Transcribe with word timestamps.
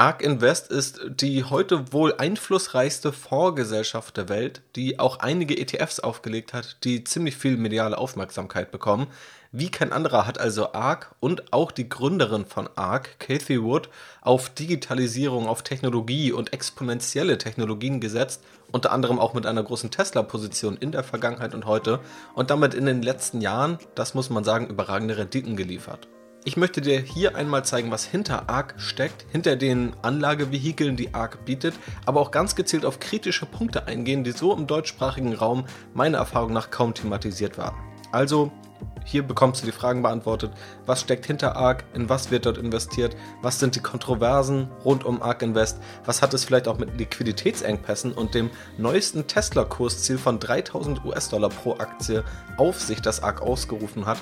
ARK 0.00 0.22
Invest 0.22 0.70
ist 0.70 1.00
die 1.08 1.42
heute 1.42 1.92
wohl 1.92 2.14
einflussreichste 2.18 3.10
Fondsgesellschaft 3.12 4.16
der 4.16 4.28
Welt, 4.28 4.62
die 4.76 5.00
auch 5.00 5.18
einige 5.18 5.58
ETFs 5.58 5.98
aufgelegt 5.98 6.54
hat, 6.54 6.76
die 6.84 7.02
ziemlich 7.02 7.36
viel 7.36 7.56
mediale 7.56 7.98
Aufmerksamkeit 7.98 8.70
bekommen. 8.70 9.08
Wie 9.50 9.72
kein 9.72 9.92
anderer 9.92 10.24
hat 10.24 10.38
also 10.38 10.72
ARK 10.72 11.16
und 11.18 11.52
auch 11.52 11.72
die 11.72 11.88
Gründerin 11.88 12.46
von 12.46 12.68
ARK, 12.76 13.18
Cathy 13.18 13.60
Wood, 13.60 13.88
auf 14.20 14.50
Digitalisierung, 14.50 15.48
auf 15.48 15.62
Technologie 15.62 16.30
und 16.30 16.52
exponentielle 16.52 17.36
Technologien 17.36 17.98
gesetzt, 17.98 18.44
unter 18.70 18.92
anderem 18.92 19.18
auch 19.18 19.34
mit 19.34 19.46
einer 19.46 19.64
großen 19.64 19.90
Tesla-Position 19.90 20.76
in 20.76 20.92
der 20.92 21.02
Vergangenheit 21.02 21.54
und 21.54 21.66
heute 21.66 21.98
und 22.36 22.50
damit 22.50 22.72
in 22.72 22.86
den 22.86 23.02
letzten 23.02 23.40
Jahren, 23.40 23.80
das 23.96 24.14
muss 24.14 24.30
man 24.30 24.44
sagen, 24.44 24.68
überragende 24.68 25.18
Renditen 25.18 25.56
geliefert. 25.56 26.06
Ich 26.48 26.56
möchte 26.56 26.80
dir 26.80 26.98
hier 26.98 27.36
einmal 27.36 27.62
zeigen, 27.66 27.90
was 27.90 28.06
hinter 28.06 28.48
ARC 28.48 28.72
steckt, 28.78 29.26
hinter 29.30 29.54
den 29.54 29.92
Anlagevehikeln, 30.00 30.96
die 30.96 31.12
ARC 31.12 31.44
bietet, 31.44 31.74
aber 32.06 32.22
auch 32.22 32.30
ganz 32.30 32.56
gezielt 32.56 32.86
auf 32.86 33.00
kritische 33.00 33.44
Punkte 33.44 33.86
eingehen, 33.86 34.24
die 34.24 34.30
so 34.30 34.56
im 34.56 34.66
deutschsprachigen 34.66 35.34
Raum 35.34 35.66
meiner 35.92 36.16
Erfahrung 36.16 36.54
nach 36.54 36.70
kaum 36.70 36.94
thematisiert 36.94 37.58
waren. 37.58 37.76
Also, 38.12 38.50
hier 39.04 39.24
bekommst 39.24 39.60
du 39.60 39.66
die 39.66 39.72
Fragen 39.72 40.00
beantwortet. 40.00 40.52
Was 40.86 41.02
steckt 41.02 41.26
hinter 41.26 41.54
ARC? 41.54 41.84
In 41.92 42.08
was 42.08 42.30
wird 42.30 42.46
dort 42.46 42.56
investiert? 42.56 43.14
Was 43.42 43.60
sind 43.60 43.76
die 43.76 43.80
Kontroversen 43.80 44.70
rund 44.86 45.04
um 45.04 45.20
ARC 45.20 45.42
Invest? 45.42 45.80
Was 46.06 46.22
hat 46.22 46.32
es 46.32 46.46
vielleicht 46.46 46.66
auch 46.66 46.78
mit 46.78 46.96
Liquiditätsengpässen 46.96 48.12
und 48.12 48.34
dem 48.34 48.48
neuesten 48.78 49.26
Tesla-Kursziel 49.26 50.16
von 50.16 50.40
3000 50.40 51.04
US-Dollar 51.04 51.50
pro 51.50 51.74
Aktie 51.74 52.24
auf 52.56 52.80
sich, 52.80 53.02
das 53.02 53.22
ARC 53.22 53.42
ausgerufen 53.42 54.06
hat? 54.06 54.16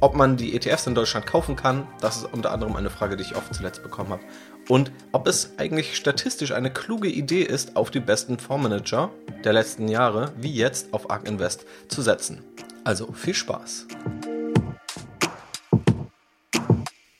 Ob 0.00 0.14
man 0.14 0.36
die 0.36 0.56
ETFs 0.56 0.86
in 0.86 0.94
Deutschland 0.94 1.26
kaufen 1.26 1.56
kann, 1.56 1.86
das 2.00 2.16
ist 2.16 2.32
unter 2.32 2.52
anderem 2.52 2.74
eine 2.76 2.90
Frage, 2.90 3.16
die 3.16 3.22
ich 3.22 3.36
oft 3.36 3.54
zuletzt 3.54 3.82
bekommen 3.82 4.10
habe. 4.10 4.22
Und 4.68 4.90
ob 5.12 5.26
es 5.26 5.52
eigentlich 5.58 5.96
statistisch 5.96 6.52
eine 6.52 6.72
kluge 6.72 7.08
Idee 7.08 7.42
ist, 7.42 7.76
auf 7.76 7.90
die 7.90 8.00
besten 8.00 8.38
Fondsmanager 8.38 9.10
der 9.44 9.52
letzten 9.52 9.88
Jahre, 9.88 10.32
wie 10.36 10.52
jetzt 10.52 10.94
auf 10.94 11.10
ARK 11.10 11.28
Invest, 11.28 11.66
zu 11.88 12.00
setzen. 12.00 12.42
Also 12.82 13.12
viel 13.12 13.34
Spaß! 13.34 13.86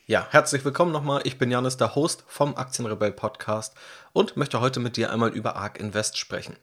Ja, 0.06 0.26
herzlich 0.30 0.64
willkommen 0.64 0.92
nochmal. 0.92 1.22
Ich 1.24 1.38
bin 1.38 1.50
Janis, 1.50 1.76
der 1.76 1.94
Host 1.94 2.24
vom 2.26 2.56
Aktienrebell 2.56 3.12
Podcast 3.12 3.74
und 4.12 4.36
möchte 4.36 4.60
heute 4.60 4.80
mit 4.80 4.96
dir 4.96 5.10
einmal 5.10 5.30
über 5.30 5.56
ARK 5.56 5.80
Invest 5.80 6.18
sprechen. 6.18 6.56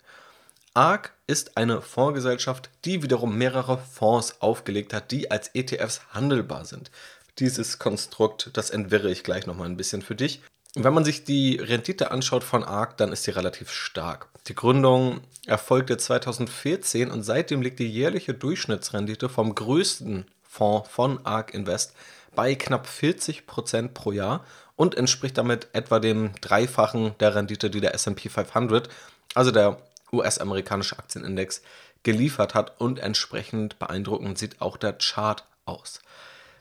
ARK 0.73 1.13
ist 1.27 1.57
eine 1.57 1.81
Fondsgesellschaft, 1.81 2.69
die 2.85 3.03
wiederum 3.03 3.37
mehrere 3.37 3.77
Fonds 3.77 4.41
aufgelegt 4.41 4.93
hat, 4.93 5.11
die 5.11 5.29
als 5.29 5.49
ETFs 5.53 6.01
handelbar 6.13 6.63
sind. 6.63 6.91
Dieses 7.39 7.77
Konstrukt, 7.77 8.51
das 8.53 8.69
entwirre 8.69 9.11
ich 9.11 9.23
gleich 9.23 9.45
nochmal 9.45 9.67
ein 9.67 9.75
bisschen 9.75 10.01
für 10.01 10.15
dich. 10.15 10.41
Wenn 10.73 10.93
man 10.93 11.03
sich 11.03 11.25
die 11.25 11.57
Rendite 11.57 12.11
anschaut 12.11 12.45
von 12.45 12.63
ARK, 12.63 12.95
dann 12.95 13.11
ist 13.11 13.23
sie 13.23 13.31
relativ 13.31 13.69
stark. 13.69 14.29
Die 14.47 14.55
Gründung 14.55 15.19
erfolgte 15.45 15.97
2014 15.97 17.11
und 17.11 17.23
seitdem 17.23 17.61
liegt 17.61 17.79
die 17.79 17.91
jährliche 17.91 18.33
Durchschnittsrendite 18.33 19.27
vom 19.27 19.53
größten 19.53 20.25
Fonds 20.41 20.89
von 20.89 21.25
ARK 21.25 21.53
Invest 21.53 21.93
bei 22.33 22.55
knapp 22.55 22.87
40% 22.87 23.89
pro 23.89 24.13
Jahr 24.13 24.45
und 24.77 24.95
entspricht 24.95 25.37
damit 25.37 25.67
etwa 25.73 25.99
dem 25.99 26.31
Dreifachen 26.39 27.13
der 27.19 27.35
Rendite, 27.35 27.69
die 27.69 27.81
der 27.81 27.93
SP 27.99 28.29
500, 28.29 28.87
also 29.35 29.51
der 29.51 29.77
US-amerikanische 30.11 30.97
Aktienindex 30.97 31.61
geliefert 32.03 32.53
hat 32.55 32.79
und 32.79 32.99
entsprechend 32.99 33.79
beeindruckend 33.79 34.37
sieht 34.37 34.61
auch 34.61 34.77
der 34.77 34.93
Chart 34.93 35.45
aus. 35.65 36.01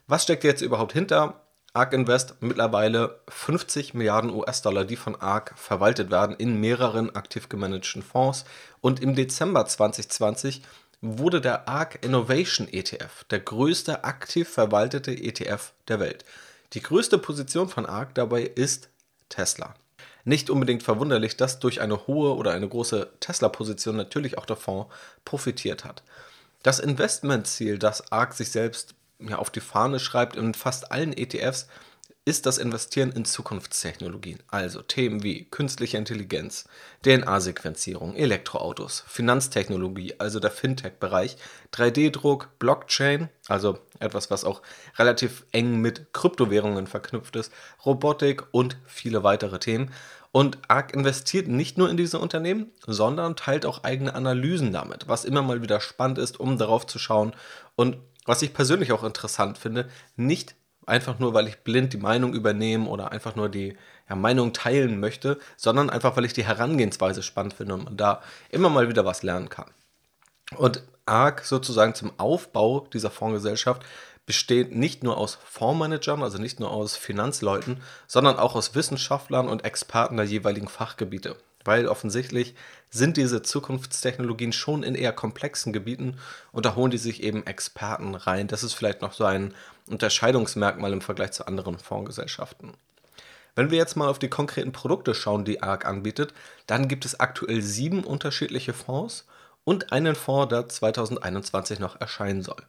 Was 0.07 0.25
steckt 0.25 0.45
jetzt 0.45 0.63
überhaupt 0.63 0.93
hinter? 0.93 1.41
ARK 1.73 1.93
Invest 1.93 2.35
mittlerweile 2.41 3.21
50 3.29 3.95
Milliarden 3.95 4.31
US-Dollar, 4.31 4.85
die 4.85 4.97
von 4.97 5.15
ARK 5.15 5.55
verwaltet 5.57 6.11
werden 6.11 6.35
in 6.37 6.59
mehreren 6.59 7.15
aktiv 7.15 7.49
gemanagten 7.49 8.03
Fonds. 8.03 8.45
Und 8.81 9.01
im 9.01 9.15
Dezember 9.15 9.67
2020 9.67 10.63
wurde 11.01 11.41
der 11.41 11.69
ARK 11.69 12.05
Innovation 12.05 12.67
ETF 12.69 13.25
der 13.31 13.41
größte 13.41 14.03
aktiv 14.03 14.49
verwaltete 14.49 15.13
ETF 15.13 15.73
der 15.87 16.01
Welt. 16.01 16.25
Die 16.73 16.83
größte 16.83 17.19
Position 17.19 17.69
von 17.69 17.87
ARK 17.87 18.15
dabei 18.15 18.43
ist 18.43 18.89
Tesla. 19.29 19.75
Nicht 20.31 20.49
unbedingt 20.49 20.85
verwunderlich, 20.85 21.37
dass 21.37 21.59
durch 21.59 21.81
eine 21.81 22.07
hohe 22.07 22.37
oder 22.37 22.53
eine 22.53 22.69
große 22.69 23.11
Tesla-Position 23.19 23.97
natürlich 23.97 24.39
auch 24.39 24.47
der 24.47 24.55
Fonds 24.55 24.89
profitiert 25.25 25.85
hat. 25.85 26.05
Das 26.63 26.79
Investmentziel, 26.79 27.81
das 27.81 28.13
ARK 28.13 28.35
sich 28.35 28.53
selbst 28.53 28.95
ja, 29.19 29.39
auf 29.39 29.51
die 29.51 29.59
Fahne 29.59 29.99
schreibt 29.99 30.37
in 30.37 30.55
fast 30.55 30.93
allen 30.93 31.13
ETFs, 31.17 31.67
ist 32.25 32.47
das 32.47 32.59
Investieren 32.59 33.11
in 33.11 33.25
Zukunftstechnologien, 33.25 34.39
also 34.47 34.83
Themen 34.83 35.25
wie 35.25 35.47
künstliche 35.47 35.97
Intelligenz, 35.97 36.67
DNA-Sequenzierung, 37.05 38.15
Elektroautos, 38.15 39.03
Finanztechnologie, 39.09 40.15
also 40.19 40.39
der 40.39 40.53
Fintech-Bereich, 40.53 41.39
3D-Druck, 41.73 42.51
Blockchain, 42.61 43.31
also 43.49 43.81
etwas, 43.99 44.31
was 44.31 44.45
auch 44.45 44.63
relativ 44.97 45.45
eng 45.51 45.81
mit 45.81 46.13
Kryptowährungen 46.13 46.87
verknüpft 46.87 47.35
ist, 47.35 47.53
Robotik 47.85 48.45
und 48.53 48.77
viele 48.87 49.25
weitere 49.25 49.59
Themen. 49.59 49.91
Und 50.33 50.59
ARK 50.69 50.95
investiert 50.95 51.49
nicht 51.49 51.77
nur 51.77 51.91
in 51.91 51.97
diese 51.97 52.21
Unternehmen, 52.21 52.71
sondern 52.87 53.35
teilt 53.35 53.67
auch 53.67 53.83
eigene 53.83 54.15
Analysen 54.15 54.73
damit, 54.73 55.09
was 55.09 55.25
immer 55.25 55.43
mal 55.43 55.63
wieder 55.63 55.81
spannend 55.81 56.19
ist, 56.19 56.39
um 56.39 56.57
darauf 56.57 56.87
zu 56.87 56.99
schauen. 56.99 57.33
Und 57.75 57.97
was 58.27 58.43
ich 58.43 58.55
persönlich 58.55 58.93
auch 58.93 59.03
interessant 59.03 59.59
finde, 59.59 59.89
nicht 60.17 60.55
einfach 60.87 61.19
nur, 61.19 61.35
weil 61.35 61.49
ich 61.49 61.59
blind 61.59 61.93
die 61.93 61.99
Meinung 61.99 62.33
übernehme 62.33 62.89
oder 62.89 63.11
einfach 63.11 63.35
nur 63.35 63.49
die 63.49 63.77
ja, 64.09 64.17
Meinung 64.17 64.53
teilen 64.53 65.01
möchte, 65.01 65.39
sondern 65.57 65.91
einfach, 65.91 66.17
weil 66.17 66.25
ich 66.25 66.33
die 66.33 66.45
Herangehensweise 66.45 67.23
spannend 67.23 67.55
finde 67.55 67.75
und 67.75 67.85
man 67.85 67.97
da 67.97 68.23
immer 68.51 68.69
mal 68.69 68.89
wieder 68.89 69.05
was 69.05 69.23
lernen 69.23 69.49
kann. 69.49 69.71
Und 70.57 70.83
ARC 71.07 71.45
sozusagen 71.45 71.95
zum 71.95 72.13
Aufbau 72.19 72.87
dieser 72.93 73.11
Fondsgesellschaft 73.11 73.83
besteht 74.31 74.73
nicht 74.73 75.03
nur 75.03 75.17
aus 75.17 75.39
Fondsmanagern, 75.45 76.23
also 76.23 76.39
nicht 76.39 76.61
nur 76.61 76.71
aus 76.71 76.97
Finanzleuten, 76.97 77.83
sondern 78.07 78.39
auch 78.39 78.55
aus 78.55 78.77
Wissenschaftlern 78.77 79.49
und 79.49 79.65
Experten 79.65 80.19
der 80.19 80.25
jeweiligen 80.25 80.69
Fachgebiete. 80.69 81.35
Weil 81.65 81.89
offensichtlich 81.89 82.55
sind 82.91 83.17
diese 83.17 83.43
Zukunftstechnologien 83.43 84.53
schon 84.53 84.85
in 84.85 84.95
eher 84.95 85.13
komplexen 85.13 85.73
Gebieten 85.73 86.19
und 86.53 86.65
da 86.65 86.77
holen 86.77 86.93
die 86.93 86.99
sich 86.99 87.25
eben 87.25 87.45
Experten 87.45 88.15
rein. 88.15 88.47
Das 88.47 88.63
ist 88.63 88.75
vielleicht 88.75 89.03
noch 89.03 89.15
so 89.15 89.25
ein 89.25 89.53
Unterscheidungsmerkmal 89.89 90.93
im 90.93 91.01
Vergleich 91.01 91.33
zu 91.33 91.49
anderen 91.49 91.77
Fondsgesellschaften. 91.77 92.75
Wenn 93.57 93.73
wir 93.73 93.79
jetzt 93.79 93.97
mal 93.97 94.07
auf 94.07 94.21
die 94.21 94.31
konkreten 94.31 94.71
Produkte 94.71 95.13
schauen, 95.13 95.45
die 95.45 95.61
ARK 95.61 95.87
anbietet, 95.87 96.35
dann 96.69 96.87
gibt 96.87 97.05
es 97.05 97.19
aktuell 97.19 97.63
sieben 97.63 98.05
unterschiedliche 98.05 98.75
Fonds 98.75 99.27
und 99.65 99.91
einen 99.91 100.15
Fonds, 100.15 100.51
der 100.51 100.69
2021 100.69 101.81
noch 101.81 102.01
erscheinen 102.01 102.43
soll. 102.43 102.63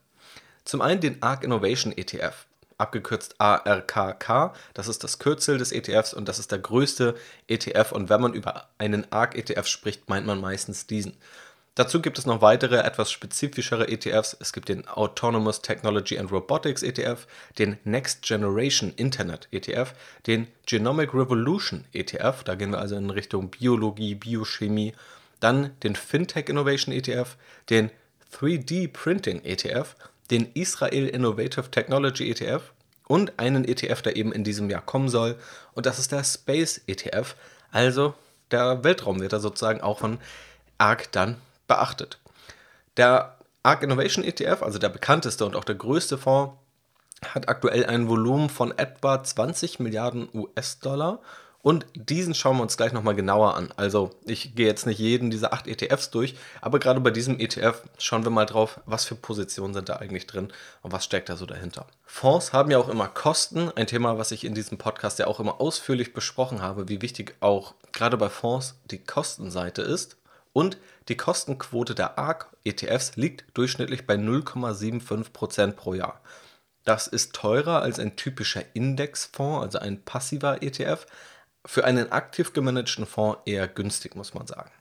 Zum 0.66 0.82
einen 0.82 1.02
den 1.02 1.22
ARK 1.22 1.44
Innovation 1.44 1.96
ETF 1.96 2.46
abgekürzt 2.82 3.36
ARKK. 3.40 4.54
Das 4.74 4.88
ist 4.88 5.04
das 5.04 5.20
Kürzel 5.20 5.58
des 5.60 5.72
ETFs 5.72 6.14
und 6.14 6.28
das 6.28 6.40
ist 6.40 6.52
der 6.52 6.60
größte 6.60 7.16
ETF. 7.48 7.92
Und 7.92 8.10
wenn 8.10 8.20
man 8.20 8.34
über 8.34 8.68
einen 8.80 9.06
ARK-ETF 9.12 9.68
spricht, 9.68 10.10
meint 10.10 10.26
man 10.26 10.42
meistens 10.42 10.88
diesen. 10.88 11.16
Dazu 11.76 12.02
gibt 12.02 12.20
es 12.20 12.26
noch 12.26 12.42
weitere, 12.42 12.80
etwas 12.80 13.12
spezifischere 13.12 13.88
ETFs. 13.88 14.36
Es 14.38 14.52
gibt 14.52 14.68
den 14.68 14.86
Autonomous 14.90 15.62
Technology 15.62 16.18
and 16.18 16.30
Robotics 16.30 16.84
ETF, 16.84 17.28
den 17.58 17.78
Next 17.86 18.24
Generation 18.24 18.92
Internet 18.98 19.48
ETF, 19.52 19.94
den 20.28 20.48
Genomic 20.66 21.14
Revolution 21.14 21.86
ETF, 21.94 22.44
da 22.44 22.56
gehen 22.56 22.72
wir 22.72 22.80
also 22.80 22.98
in 22.98 23.10
Richtung 23.10 23.52
Biologie, 23.52 24.16
Biochemie, 24.16 24.94
dann 25.40 25.72
den 25.84 25.96
Fintech 25.96 26.50
Innovation 26.50 26.94
ETF, 26.94 27.38
den 27.70 27.90
3D 28.34 28.92
Printing 28.92 29.42
ETF 29.46 29.96
den 30.32 30.52
Israel 30.54 31.08
Innovative 31.08 31.70
Technology 31.70 32.32
ETF 32.32 32.72
und 33.08 33.38
einen 33.38 33.66
ETF, 33.66 34.02
der 34.02 34.16
eben 34.16 34.32
in 34.32 34.44
diesem 34.44 34.70
Jahr 34.70 34.82
kommen 34.82 35.10
soll. 35.10 35.38
Und 35.74 35.86
das 35.86 36.00
ist 36.00 36.12
der 36.12 36.24
Space 36.24 36.82
ETF. 36.88 37.36
Also 37.72 38.14
der 38.50 38.84
Weltraum 38.84 39.20
wird 39.20 39.34
da 39.34 39.40
sozusagen 39.40 39.82
auch 39.82 40.00
von 40.00 40.18
ARC 40.78 41.12
dann 41.12 41.38
beachtet. 41.68 42.20
Der 42.98 43.38
ARC 43.64 43.84
Innovation 43.84 44.24
ETF, 44.24 44.64
also 44.64 44.80
der 44.80 44.90
bekannteste 44.90 45.46
und 45.46 45.56
auch 45.56 45.64
der 45.64 45.76
größte 45.76 46.18
Fonds, 46.18 46.56
hat 47.24 47.50
aktuell 47.50 47.86
ein 47.86 48.08
Volumen 48.08 48.50
von 48.50 48.76
etwa 48.78 49.24
20 49.24 49.80
Milliarden 49.80 50.28
US-Dollar 50.34 51.20
und 51.64 51.86
diesen 51.94 52.34
schauen 52.34 52.58
wir 52.58 52.64
uns 52.64 52.78
gleich 52.78 52.92
nochmal 52.92 53.16
genauer 53.16 53.56
an. 53.56 53.72
Also 53.78 54.12
ich 54.26 54.56
gehe 54.56 54.66
jetzt 54.66 54.86
nicht 54.86 55.00
jeden 55.00 55.30
dieser 55.30 55.54
acht 55.54 55.68
ETFs 55.68 56.10
durch, 56.10 56.36
aber 56.60 56.80
gerade 56.80 57.00
bei 57.02 57.12
diesem 57.12 57.40
ETF 57.40 57.84
schauen 58.00 58.24
wir 58.24 58.32
mal 58.32 58.46
drauf, 58.46 58.80
was 58.86 59.06
für 59.06 59.16
Positionen 59.16 59.74
sind 59.74 59.90
da 59.90 59.98
eigentlich 59.98 60.26
drin 60.26 60.52
und 60.82 60.92
was 60.92 61.06
steckt 61.06 61.30
da 61.30 61.38
so 61.38 61.46
dahinter. 61.46 61.86
Fonds 62.04 62.52
haben 62.52 62.72
ja 62.72 62.80
auch 62.80 62.90
immer 62.90 63.08
Kosten, 63.08 63.72
ein 63.76 63.88
Thema, 63.88 64.18
was 64.18 64.32
ich 64.32 64.44
in 64.44 64.56
diesem 64.56 64.78
Podcast 64.78 65.20
ja 65.20 65.28
auch 65.28 65.40
immer 65.40 65.62
ausführlich 65.62 66.14
besprochen 66.14 66.62
habe, 66.62 66.90
wie 66.90 67.02
wichtig 67.02 67.36
auch 67.42 67.76
gerade 67.92 68.18
bei 68.18 68.30
Fonds 68.30 68.76
die 68.86 69.04
Kostenseite 69.04 69.84
ist. 69.84 70.18
Und 70.54 70.78
die 71.08 71.16
Kostenquote 71.16 71.96
der 71.96 72.18
ARC-ETFs 72.18 73.16
liegt 73.16 73.46
durchschnittlich 73.54 74.06
bei 74.06 74.16
0,75% 74.16 75.74
pro 75.74 75.94
Jahr. 75.94 76.20
Das 76.84 77.08
ist 77.08 77.34
teurer 77.34 77.82
als 77.82 78.00
ein 78.00 78.16
typischer 78.16 78.64
Indexfonds, 78.74 79.64
also 79.64 79.80
ein 79.80 80.04
passiver 80.04 80.62
ETF, 80.64 81.06
für 81.66 81.86
einen 81.86 82.12
aktiv 82.12 82.54
gemanagten 82.54 83.06
Fonds 83.06 83.40
eher 83.46 83.68
günstig, 83.68 84.16
muss 84.16 84.34
man 84.34 84.48
sagen. 84.48 84.72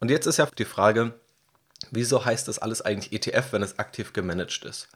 Und 0.00 0.10
jetzt 0.10 0.26
ist 0.26 0.38
ja 0.38 0.46
die 0.46 0.64
Frage, 0.64 1.14
wieso 1.90 2.24
heißt 2.24 2.48
das 2.48 2.58
alles 2.58 2.82
eigentlich 2.82 3.12
ETF, 3.12 3.52
wenn 3.52 3.62
es 3.62 3.78
aktiv 3.78 4.12
gemanagt 4.12 4.64
ist? 4.64 4.88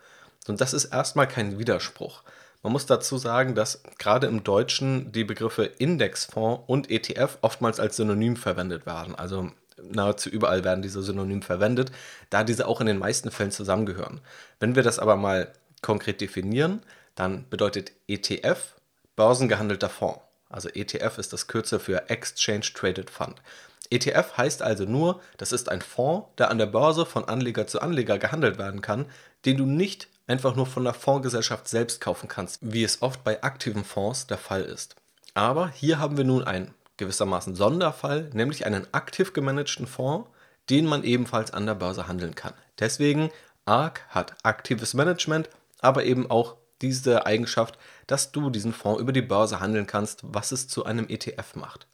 Und 0.49 0.61
das 0.61 0.73
ist 0.73 0.87
erstmal 0.87 1.29
kein 1.29 1.59
Widerspruch. 1.59 2.23
Man 2.63 2.73
muss 2.73 2.87
dazu 2.87 3.19
sagen, 3.19 3.55
dass 3.55 3.83
gerade 3.99 4.27
im 4.27 4.43
Deutschen 4.43 5.13
die 5.13 5.25
Begriffe 5.25 5.65
Indexfonds 5.65 6.65
und 6.67 6.91
ETF 6.91 7.39
oftmals 7.43 7.79
als 7.79 7.97
Synonym 7.97 8.37
verwendet 8.37 8.87
werden. 8.87 9.15
Also 9.15 9.51
nahezu 9.81 10.29
überall 10.31 10.65
werden 10.65 10.83
diese 10.83 11.03
Synonym 11.03 11.43
verwendet, 11.43 11.93
da 12.31 12.45
diese 12.45 12.67
auch 12.67 12.81
in 12.81 12.87
den 12.87 12.99
meisten 12.99 13.31
Fällen 13.31 13.53
zusammengehören. 13.53 14.21
Wenn 14.59 14.75
wir 14.75 14.83
das 14.83 14.99
aber 14.99 15.17
mal 15.17 15.53
konkret 15.83 16.21
definieren, 16.21 16.83
dann 17.15 17.49
bedeutet 17.49 17.93
ETF 18.09 18.75
börsengehandelter 19.15 19.89
Fonds. 19.89 20.26
Also 20.57 20.71
ETF 20.71 21.19
ist 21.19 21.35
das 21.35 21.49
Kürzel 21.49 21.79
für 21.79 22.09
Exchange 22.09 22.65
Traded 22.73 23.11
Fund. 23.11 23.43
ETF 23.91 24.39
heißt 24.39 24.63
also 24.63 24.87
nur, 24.87 25.21
das 25.37 25.53
ist 25.53 25.69
ein 25.69 25.83
Fonds, 25.83 26.29
der 26.39 26.51
an 26.51 26.57
der 26.57 26.65
Börse 26.65 27.05
von 27.05 27.27
Anleger 27.27 27.67
zu 27.67 27.83
Anleger 27.83 28.19
gehandelt 28.19 28.57
werden 28.57 28.81
kann, 28.81 29.05
den 29.45 29.59
du 29.59 29.67
nicht 29.67 30.09
einfach 30.27 30.57
nur 30.57 30.65
von 30.65 30.83
der 30.83 30.95
Fondsgesellschaft 30.95 31.69
selbst 31.69 32.01
kaufen 32.01 32.27
kannst, 32.27 32.61
wie 32.63 32.85
es 32.85 33.03
oft 33.03 33.23
bei 33.23 33.43
aktiven 33.43 33.85
Fonds 33.85 34.29
der 34.29 34.39
Fall 34.39 34.63
ist. 34.63 34.97
Aber 35.35 35.69
hier 35.69 35.99
haben 35.99 36.17
wir 36.17 36.25
nun 36.25 36.43
einen 36.43 36.73
gewissermaßen 36.97 37.55
Sonderfall, 37.55 38.31
nämlich 38.33 38.65
einen 38.65 38.87
aktiv 38.93 39.35
gemanagten 39.35 39.87
Fonds, 39.87 40.31
den 40.71 40.87
man 40.87 41.05
ebenfalls 41.05 41.51
an 41.53 41.67
der 41.67 41.75
Börse 41.75 42.09
handeln 42.09 42.35
kann. 42.35 42.55
Deswegen 42.79 43.31
ARK 43.67 44.07
hat 44.09 44.37
aktives 44.43 44.95
Management, 44.95 45.51
aber 45.81 46.05
eben 46.05 46.31
auch 46.31 46.57
diese 46.83 47.27
Eigenschaft, 47.27 47.79
dass 48.07 48.33
du 48.33 48.51
diesen 48.51 48.73
Fonds 48.73 49.01
über 49.01 49.13
die 49.13 49.23
Börse 49.23 49.61
handeln 49.61 49.87
kannst, 49.87 50.21
was 50.23 50.53
es 50.53 50.69
zu 50.69 50.85
einem 50.85 51.09
ETF 51.09 51.55
macht. 51.55 51.87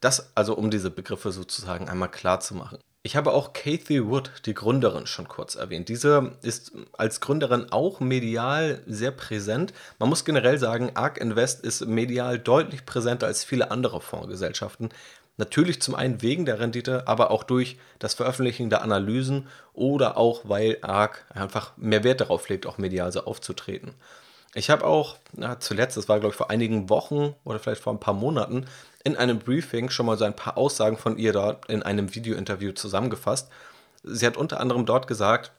Das 0.00 0.36
also, 0.36 0.54
um 0.54 0.70
diese 0.70 0.90
Begriffe 0.90 1.30
sozusagen 1.30 1.88
einmal 1.88 2.10
klar 2.10 2.40
zu 2.40 2.54
machen. 2.54 2.78
Ich 3.04 3.16
habe 3.16 3.32
auch 3.32 3.52
Kathy 3.52 4.06
Wood, 4.06 4.30
die 4.46 4.54
Gründerin, 4.54 5.06
schon 5.06 5.26
kurz 5.26 5.56
erwähnt. 5.56 5.88
Diese 5.88 6.36
ist 6.42 6.72
als 6.96 7.20
Gründerin 7.20 7.66
auch 7.72 7.98
medial 7.98 8.80
sehr 8.86 9.10
präsent. 9.10 9.72
Man 9.98 10.08
muss 10.08 10.24
generell 10.24 10.56
sagen, 10.58 10.92
ARK 10.94 11.18
Invest 11.18 11.64
ist 11.64 11.84
medial 11.84 12.38
deutlich 12.38 12.86
präsenter 12.86 13.26
als 13.26 13.42
viele 13.42 13.72
andere 13.72 14.00
Fondsgesellschaften. 14.00 14.90
Natürlich 15.36 15.82
zum 15.82 15.96
einen 15.96 16.22
wegen 16.22 16.44
der 16.44 16.60
Rendite, 16.60 17.08
aber 17.08 17.32
auch 17.32 17.42
durch 17.42 17.76
das 17.98 18.14
Veröffentlichen 18.14 18.70
der 18.70 18.82
Analysen 18.82 19.48
oder 19.72 20.16
auch, 20.16 20.42
weil 20.44 20.78
ARK 20.82 21.24
einfach 21.30 21.76
mehr 21.76 22.04
Wert 22.04 22.20
darauf 22.20 22.48
legt, 22.48 22.66
auch 22.66 22.78
medial 22.78 23.10
so 23.10 23.24
aufzutreten. 23.24 23.94
Ich 24.54 24.68
habe 24.68 24.84
auch 24.84 25.16
na, 25.32 25.58
zuletzt, 25.60 25.96
das 25.96 26.08
war 26.08 26.20
glaube 26.20 26.32
ich 26.32 26.36
vor 26.36 26.50
einigen 26.50 26.90
Wochen 26.90 27.34
oder 27.44 27.58
vielleicht 27.58 27.82
vor 27.82 27.92
ein 27.92 28.00
paar 28.00 28.14
Monaten, 28.14 28.66
in 29.02 29.16
einem 29.16 29.38
Briefing 29.38 29.88
schon 29.90 30.06
mal 30.06 30.18
so 30.18 30.24
ein 30.24 30.36
paar 30.36 30.56
Aussagen 30.56 30.98
von 30.98 31.16
ihr 31.18 31.32
dort 31.32 31.68
in 31.70 31.82
einem 31.82 32.14
Video-Interview 32.14 32.72
zusammengefasst. 32.72 33.48
Sie 34.04 34.26
hat 34.26 34.36
unter 34.36 34.60
anderem 34.60 34.84
dort 34.84 35.06
gesagt, 35.06 35.52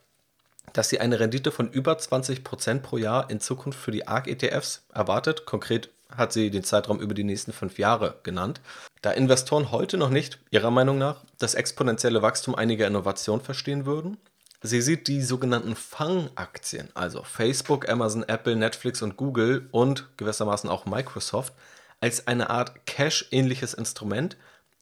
dass 0.74 0.90
sie 0.90 1.00
eine 1.00 1.19
Rendite 1.19 1.51
von 1.51 1.69
über 1.69 1.94
20% 1.94 2.80
pro 2.80 2.98
Jahr 2.98 3.30
in 3.30 3.40
Zukunft 3.40 3.80
für 3.80 3.92
die 3.92 4.07
ARK-ETFs 4.07 4.84
erwartet. 4.94 5.45
Konkret 5.45 5.90
hat 6.10 6.31
sie 6.31 6.51
den 6.51 6.63
Zeitraum 6.63 7.00
über 7.00 7.13
die 7.13 7.24
nächsten 7.24 7.51
fünf 7.51 7.80
Jahre 7.80 8.16
genannt. 8.24 8.62
Da 9.01 9.12
Investoren 9.12 9.72
heute 9.72 9.98
noch 9.98 10.10
nicht, 10.10 10.40
ihrer 10.51 10.72
Meinung 10.72 10.98
nach, 10.98 11.22
das 11.40 11.56
exponentielle 11.56 12.22
Wachstum 12.22 12.56
einiger 12.56 12.88
Innovationen 12.88 13.44
verstehen 13.44 13.86
würden, 13.86 14.18
Sie 14.65 14.81
sieht 14.81 15.10
die 15.10 15.21
sogenannten 15.21 15.75
Fang-Aktien, 15.75 16.88
also 16.94 17.24
Facebook, 17.24 17.89
Amazon, 17.89 18.24
Apple, 18.24 18.56
Netflix 18.56 19.01
und 19.01 19.18
Google 19.18 19.68
und 19.71 20.07
gewissermaßen 20.15 20.69
auch 20.69 20.86
Microsoft, 20.86 21.54
als 22.00 22.27
eine 22.27 22.50
Art 22.50 22.86
Cash-ähnliches 22.86 23.74
Instrument, 23.74 24.38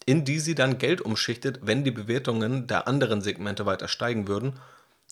in 0.06 0.24
die 0.24 0.40
sie 0.40 0.54
dann 0.54 0.78
Geld 0.78 1.02
umschichtet, 1.02 1.62
wenn 1.64 1.84
die 1.84 1.90
Bewertungen 1.90 2.68
der 2.68 2.88
anderen 2.88 3.22
Segmente 3.22 3.66
weiter 3.66 3.88
steigen 3.88 4.28
würden. 4.28 4.60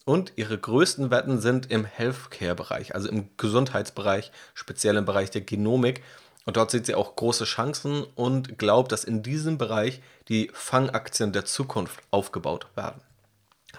Und 0.06 0.34
ihre 0.36 0.60
größten 0.60 1.10
Wetten 1.10 1.42
sind 1.42 1.72
im 1.72 1.86
Healthcare-Bereich, 1.86 2.94
also 2.94 3.10
im 3.10 3.28
Gesundheitsbereich, 3.38 4.32
speziell 4.54 4.98
im 4.98 5.06
Bereich 5.06 5.32
der 5.32 5.42
Genomik. 5.42 6.04
Und 6.46 6.58
dort 6.58 6.70
sieht 6.70 6.86
sie 6.86 6.94
auch 6.94 7.16
große 7.16 7.46
Chancen 7.46 8.04
und 8.14 8.60
glaubt, 8.60 8.92
dass 8.92 9.04
in 9.04 9.24
diesem 9.24 9.58
Bereich 9.58 10.00
die 10.28 10.52
Fangaktien 10.54 11.34
der 11.34 11.46
Zukunft 11.46 12.02
aufgebaut 12.12 12.68
werden. 12.76 13.02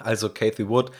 Also 0.02 0.28
Kathy 0.28 0.68
Wood 0.68 0.90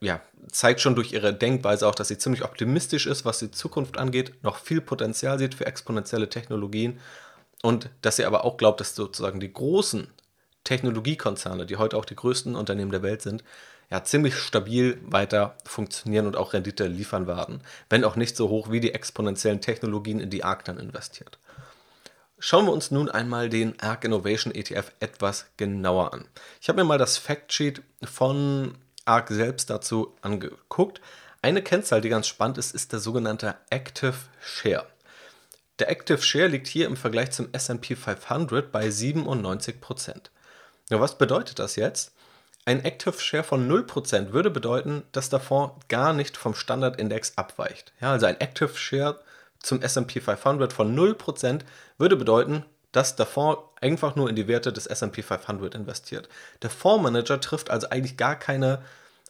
ja, 0.00 0.20
zeigt 0.50 0.80
schon 0.80 0.94
durch 0.94 1.12
ihre 1.12 1.32
Denkweise 1.32 1.86
auch, 1.86 1.94
dass 1.94 2.08
sie 2.08 2.18
ziemlich 2.18 2.44
optimistisch 2.44 3.06
ist, 3.06 3.24
was 3.24 3.38
die 3.38 3.50
Zukunft 3.50 3.98
angeht, 3.98 4.42
noch 4.42 4.58
viel 4.58 4.80
Potenzial 4.80 5.38
sieht 5.38 5.54
für 5.54 5.66
exponentielle 5.66 6.28
Technologien 6.28 7.00
und 7.62 7.88
dass 8.02 8.16
sie 8.16 8.24
aber 8.24 8.44
auch 8.44 8.56
glaubt, 8.56 8.80
dass 8.80 8.94
sozusagen 8.94 9.40
die 9.40 9.52
großen 9.52 10.08
Technologiekonzerne, 10.64 11.66
die 11.66 11.76
heute 11.76 11.96
auch 11.96 12.04
die 12.04 12.16
größten 12.16 12.54
Unternehmen 12.54 12.90
der 12.90 13.02
Welt 13.02 13.22
sind, 13.22 13.42
ja 13.90 14.04
ziemlich 14.04 14.36
stabil 14.36 14.98
weiter 15.04 15.56
funktionieren 15.64 16.26
und 16.26 16.36
auch 16.36 16.52
Rendite 16.52 16.86
liefern 16.86 17.26
werden, 17.26 17.62
wenn 17.88 18.04
auch 18.04 18.16
nicht 18.16 18.36
so 18.36 18.48
hoch 18.48 18.70
wie 18.70 18.80
die 18.80 18.94
exponentiellen 18.94 19.60
Technologien, 19.60 20.20
in 20.20 20.30
die 20.30 20.44
ARK 20.44 20.64
dann 20.64 20.78
investiert. 20.78 21.38
Schauen 22.42 22.64
wir 22.64 22.72
uns 22.72 22.90
nun 22.90 23.10
einmal 23.10 23.50
den 23.50 23.78
ARK 23.80 24.04
Innovation 24.04 24.54
ETF 24.54 24.92
etwas 24.98 25.44
genauer 25.58 26.14
an. 26.14 26.26
Ich 26.58 26.70
habe 26.70 26.80
mir 26.80 26.88
mal 26.88 26.96
das 26.96 27.18
Factsheet 27.18 27.82
von 28.02 28.78
ARK 29.04 29.28
selbst 29.28 29.68
dazu 29.68 30.16
angeguckt. 30.22 31.02
Eine 31.42 31.60
Kennzahl, 31.60 32.00
die 32.00 32.08
ganz 32.08 32.26
spannend 32.26 32.56
ist, 32.56 32.74
ist 32.74 32.92
der 32.92 32.98
sogenannte 32.98 33.56
Active 33.68 34.14
Share. 34.40 34.86
Der 35.80 35.90
Active 35.90 36.22
Share 36.22 36.46
liegt 36.46 36.66
hier 36.66 36.86
im 36.86 36.96
Vergleich 36.96 37.30
zum 37.30 37.50
SP 37.52 37.92
500 37.94 38.72
bei 38.72 38.86
97%. 38.86 40.30
Ja, 40.88 40.98
was 40.98 41.18
bedeutet 41.18 41.58
das 41.58 41.76
jetzt? 41.76 42.14
Ein 42.64 42.82
Active 42.86 43.20
Share 43.20 43.44
von 43.44 43.70
0% 43.70 44.32
würde 44.32 44.50
bedeuten, 44.50 45.02
dass 45.12 45.28
der 45.28 45.40
Fonds 45.40 45.74
gar 45.88 46.14
nicht 46.14 46.38
vom 46.38 46.54
Standardindex 46.54 47.34
abweicht. 47.36 47.92
Ja, 48.00 48.12
also 48.12 48.24
ein 48.24 48.40
Active 48.40 48.74
Share 48.74 49.20
zum 49.62 49.82
SP 49.82 50.20
500 50.20 50.72
von 50.72 50.96
0% 50.96 51.60
würde 51.98 52.16
bedeuten, 52.16 52.64
dass 52.92 53.16
der 53.16 53.26
Fonds 53.26 53.62
einfach 53.80 54.16
nur 54.16 54.28
in 54.28 54.36
die 54.36 54.48
Werte 54.48 54.72
des 54.72 54.86
SP 54.86 55.22
500 55.22 55.74
investiert. 55.74 56.28
Der 56.62 56.70
Fondsmanager 56.70 57.40
trifft 57.40 57.70
also 57.70 57.88
eigentlich 57.88 58.16
gar 58.16 58.36
keine 58.36 58.82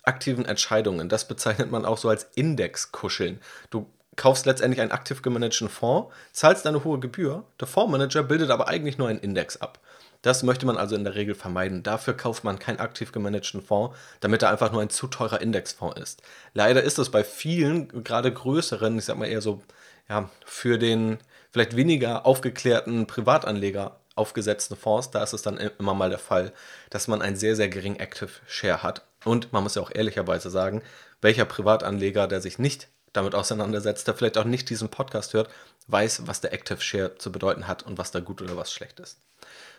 aktiven 0.02 0.46
Entscheidungen. 0.46 1.08
Das 1.08 1.28
bezeichnet 1.28 1.70
man 1.70 1.84
auch 1.84 1.98
so 1.98 2.08
als 2.08 2.28
Indexkuscheln. 2.34 3.40
Du 3.70 3.86
kaufst 4.16 4.46
letztendlich 4.46 4.80
einen 4.80 4.92
aktiv 4.92 5.22
gemanagten 5.22 5.68
Fonds, 5.68 6.14
zahlst 6.32 6.66
eine 6.66 6.84
hohe 6.84 7.00
Gebühr, 7.00 7.44
der 7.58 7.68
Fondsmanager 7.68 8.22
bildet 8.22 8.50
aber 8.50 8.68
eigentlich 8.68 8.98
nur 8.98 9.08
einen 9.08 9.20
Index 9.20 9.58
ab. 9.58 9.78
Das 10.22 10.42
möchte 10.42 10.66
man 10.66 10.76
also 10.76 10.94
in 10.94 11.04
der 11.04 11.14
Regel 11.14 11.34
vermeiden. 11.34 11.82
Dafür 11.82 12.14
kauft 12.14 12.44
man 12.44 12.58
keinen 12.58 12.78
aktiv 12.78 13.12
gemanagten 13.12 13.62
Fonds, 13.62 13.96
damit 14.20 14.42
er 14.42 14.50
einfach 14.50 14.70
nur 14.70 14.82
ein 14.82 14.90
zu 14.90 15.06
teurer 15.06 15.40
Indexfonds 15.40 15.98
ist. 15.98 16.22
Leider 16.52 16.82
ist 16.82 16.98
es 16.98 17.10
bei 17.10 17.24
vielen, 17.24 18.04
gerade 18.04 18.30
größeren, 18.30 18.98
ich 18.98 19.06
sag 19.06 19.16
mal 19.16 19.26
eher 19.26 19.40
so, 19.40 19.62
ja, 20.10 20.28
für 20.44 20.76
den 20.76 21.18
vielleicht 21.52 21.76
weniger 21.76 22.26
aufgeklärten 22.26 23.06
Privatanleger 23.06 24.00
aufgesetzten 24.16 24.76
Fonds, 24.76 25.10
da 25.10 25.22
ist 25.22 25.32
es 25.32 25.42
dann 25.42 25.56
immer 25.56 25.94
mal 25.94 26.10
der 26.10 26.18
Fall, 26.18 26.52
dass 26.90 27.08
man 27.08 27.22
einen 27.22 27.36
sehr, 27.36 27.56
sehr 27.56 27.68
geringen 27.68 27.98
Active 27.98 28.30
Share 28.46 28.82
hat. 28.82 29.06
Und 29.24 29.52
man 29.52 29.62
muss 29.62 29.76
ja 29.76 29.82
auch 29.82 29.92
ehrlicherweise 29.94 30.50
sagen, 30.50 30.82
welcher 31.22 31.44
Privatanleger, 31.44 32.26
der 32.26 32.40
sich 32.40 32.58
nicht 32.58 32.88
damit 33.12 33.34
auseinandersetzt, 33.34 34.06
der 34.06 34.14
vielleicht 34.14 34.36
auch 34.36 34.44
nicht 34.44 34.68
diesen 34.68 34.88
Podcast 34.88 35.32
hört, 35.32 35.48
weiß, 35.86 36.26
was 36.26 36.40
der 36.40 36.52
Active 36.52 36.80
Share 36.80 37.16
zu 37.16 37.32
bedeuten 37.32 37.66
hat 37.66 37.82
und 37.84 37.98
was 37.98 38.10
da 38.10 38.20
gut 38.20 38.42
oder 38.42 38.56
was 38.56 38.72
schlecht 38.72 39.00
ist. 39.00 39.18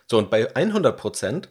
So, 0.10 0.18
und 0.18 0.30
bei 0.30 0.54
100% 0.54 1.48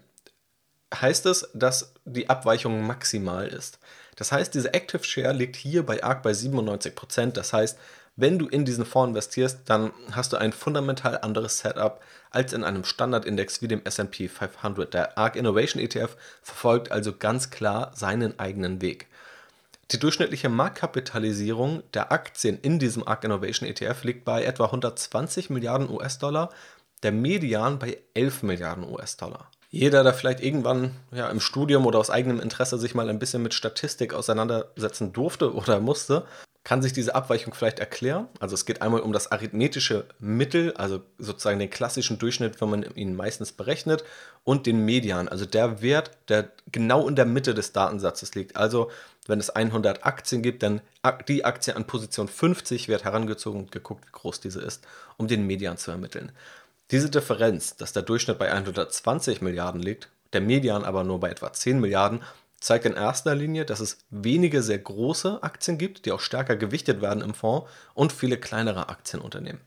heißt 0.94 1.26
es, 1.26 1.48
dass 1.54 1.94
die 2.04 2.28
Abweichung 2.28 2.86
maximal 2.86 3.46
ist. 3.46 3.78
Das 4.16 4.32
heißt, 4.32 4.52
diese 4.54 4.74
Active 4.74 5.04
Share 5.04 5.32
liegt 5.32 5.56
hier 5.56 5.86
bei 5.86 6.02
ARK 6.02 6.22
bei 6.22 6.32
97%. 6.32 7.32
Das 7.32 7.52
heißt, 7.52 7.78
wenn 8.20 8.38
du 8.38 8.46
in 8.46 8.64
diesen 8.64 8.84
Fonds 8.84 9.08
investierst, 9.08 9.60
dann 9.66 9.92
hast 10.12 10.32
du 10.32 10.36
ein 10.36 10.52
fundamental 10.52 11.18
anderes 11.18 11.58
Setup 11.58 12.00
als 12.30 12.52
in 12.52 12.64
einem 12.64 12.84
Standardindex 12.84 13.62
wie 13.62 13.68
dem 13.68 13.84
SP 13.84 14.28
500. 14.28 14.94
Der 14.94 15.18
ARK 15.18 15.36
Innovation 15.36 15.82
ETF 15.82 16.16
verfolgt 16.42 16.92
also 16.92 17.12
ganz 17.16 17.50
klar 17.50 17.92
seinen 17.94 18.38
eigenen 18.38 18.80
Weg. 18.82 19.08
Die 19.90 19.98
durchschnittliche 19.98 20.48
Marktkapitalisierung 20.48 21.82
der 21.94 22.12
Aktien 22.12 22.58
in 22.62 22.78
diesem 22.78 23.06
ARK 23.06 23.24
Innovation 23.24 23.68
ETF 23.68 24.04
liegt 24.04 24.24
bei 24.24 24.44
etwa 24.44 24.66
120 24.66 25.50
Milliarden 25.50 25.90
US-Dollar, 25.90 26.50
der 27.02 27.12
Median 27.12 27.78
bei 27.78 27.98
11 28.14 28.44
Milliarden 28.44 28.84
US-Dollar. 28.84 29.50
Jeder, 29.70 30.02
der 30.02 30.14
vielleicht 30.14 30.40
irgendwann 30.40 30.96
ja, 31.12 31.28
im 31.28 31.40
Studium 31.40 31.86
oder 31.86 31.98
aus 31.98 32.10
eigenem 32.10 32.40
Interesse 32.40 32.76
sich 32.78 32.94
mal 32.94 33.08
ein 33.08 33.18
bisschen 33.18 33.42
mit 33.42 33.54
Statistik 33.54 34.14
auseinandersetzen 34.14 35.12
durfte 35.12 35.54
oder 35.54 35.80
musste, 35.80 36.24
kann 36.62 36.82
sich 36.82 36.92
diese 36.92 37.14
Abweichung 37.14 37.54
vielleicht 37.54 37.78
erklären. 37.78 38.28
Also 38.38 38.54
es 38.54 38.66
geht 38.66 38.82
einmal 38.82 39.00
um 39.00 39.12
das 39.12 39.32
arithmetische 39.32 40.04
Mittel, 40.18 40.74
also 40.74 41.00
sozusagen 41.18 41.58
den 41.58 41.70
klassischen 41.70 42.18
Durchschnitt, 42.18 42.60
wenn 42.60 42.70
man 42.70 42.82
ihn 42.94 43.16
meistens 43.16 43.52
berechnet, 43.52 44.04
und 44.44 44.66
den 44.66 44.84
Median, 44.84 45.28
also 45.28 45.46
der 45.46 45.80
Wert, 45.80 46.10
der 46.28 46.50
genau 46.70 47.08
in 47.08 47.16
der 47.16 47.24
Mitte 47.24 47.54
des 47.54 47.72
Datensatzes 47.72 48.34
liegt. 48.34 48.56
Also 48.56 48.90
wenn 49.26 49.40
es 49.40 49.50
100 49.50 50.04
Aktien 50.04 50.42
gibt, 50.42 50.62
dann 50.62 50.82
die 51.28 51.44
Aktie 51.44 51.74
an 51.76 51.86
Position 51.86 52.28
50 52.28 52.88
wird 52.88 53.04
herangezogen 53.04 53.60
und 53.62 53.72
geguckt, 53.72 54.06
wie 54.06 54.12
groß 54.12 54.40
diese 54.40 54.60
ist, 54.60 54.86
um 55.16 55.28
den 55.28 55.46
Median 55.46 55.78
zu 55.78 55.90
ermitteln. 55.90 56.32
Diese 56.90 57.08
Differenz, 57.08 57.76
dass 57.76 57.92
der 57.92 58.02
Durchschnitt 58.02 58.38
bei 58.38 58.52
120 58.52 59.40
Milliarden 59.40 59.80
liegt, 59.80 60.08
der 60.32 60.40
Median 60.40 60.84
aber 60.84 61.04
nur 61.04 61.20
bei 61.20 61.30
etwa 61.30 61.52
10 61.52 61.80
Milliarden, 61.80 62.22
zeigt 62.60 62.84
in 62.84 62.94
erster 62.94 63.34
Linie, 63.34 63.64
dass 63.64 63.80
es 63.80 63.98
wenige 64.10 64.62
sehr 64.62 64.78
große 64.78 65.42
Aktien 65.42 65.78
gibt, 65.78 66.06
die 66.06 66.12
auch 66.12 66.20
stärker 66.20 66.56
gewichtet 66.56 67.00
werden 67.00 67.22
im 67.22 67.34
Fonds 67.34 67.68
und 67.94 68.12
viele 68.12 68.38
kleinere 68.38 68.88
Aktienunternehmen. 68.88 69.60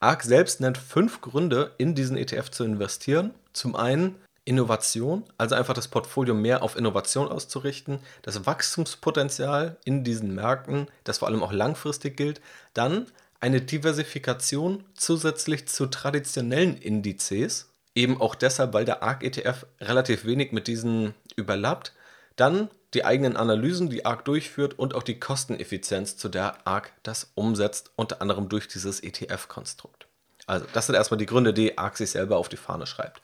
ARK 0.00 0.24
selbst 0.24 0.60
nennt 0.60 0.78
fünf 0.78 1.20
Gründe, 1.20 1.72
in 1.78 1.94
diesen 1.94 2.16
ETF 2.16 2.50
zu 2.50 2.64
investieren. 2.64 3.32
Zum 3.52 3.76
einen 3.76 4.16
Innovation, 4.44 5.22
also 5.38 5.54
einfach 5.54 5.74
das 5.74 5.86
Portfolio 5.86 6.34
mehr 6.34 6.62
auf 6.64 6.74
Innovation 6.74 7.28
auszurichten, 7.28 8.00
das 8.22 8.44
Wachstumspotenzial 8.44 9.76
in 9.84 10.02
diesen 10.02 10.34
Märkten, 10.34 10.88
das 11.04 11.18
vor 11.18 11.28
allem 11.28 11.42
auch 11.44 11.52
langfristig 11.52 12.16
gilt, 12.16 12.40
dann 12.74 13.06
eine 13.38 13.60
Diversifikation 13.60 14.84
zusätzlich 14.94 15.68
zu 15.68 15.86
traditionellen 15.86 16.76
Indizes, 16.76 17.68
eben 17.94 18.20
auch 18.20 18.34
deshalb, 18.34 18.72
weil 18.72 18.84
der 18.84 19.02
ARK 19.02 19.22
ETF 19.22 19.66
relativ 19.80 20.24
wenig 20.24 20.50
mit 20.50 20.66
diesen 20.66 21.14
überlappt, 21.36 21.92
dann 22.36 22.70
die 22.94 23.04
eigenen 23.04 23.36
Analysen, 23.36 23.88
die 23.88 24.04
ARK 24.04 24.24
durchführt 24.24 24.78
und 24.78 24.94
auch 24.94 25.02
die 25.02 25.18
Kosteneffizienz, 25.18 26.16
zu 26.16 26.28
der 26.28 26.66
ARK 26.66 26.92
das 27.02 27.30
umsetzt, 27.34 27.90
unter 27.96 28.20
anderem 28.20 28.48
durch 28.48 28.68
dieses 28.68 29.02
ETF-Konstrukt. 29.02 30.06
Also, 30.46 30.66
das 30.72 30.86
sind 30.86 30.94
erstmal 30.94 31.18
die 31.18 31.26
Gründe, 31.26 31.54
die 31.54 31.78
ARK 31.78 31.96
sich 31.96 32.10
selber 32.10 32.36
auf 32.36 32.48
die 32.48 32.56
Fahne 32.56 32.86
schreibt. 32.86 33.22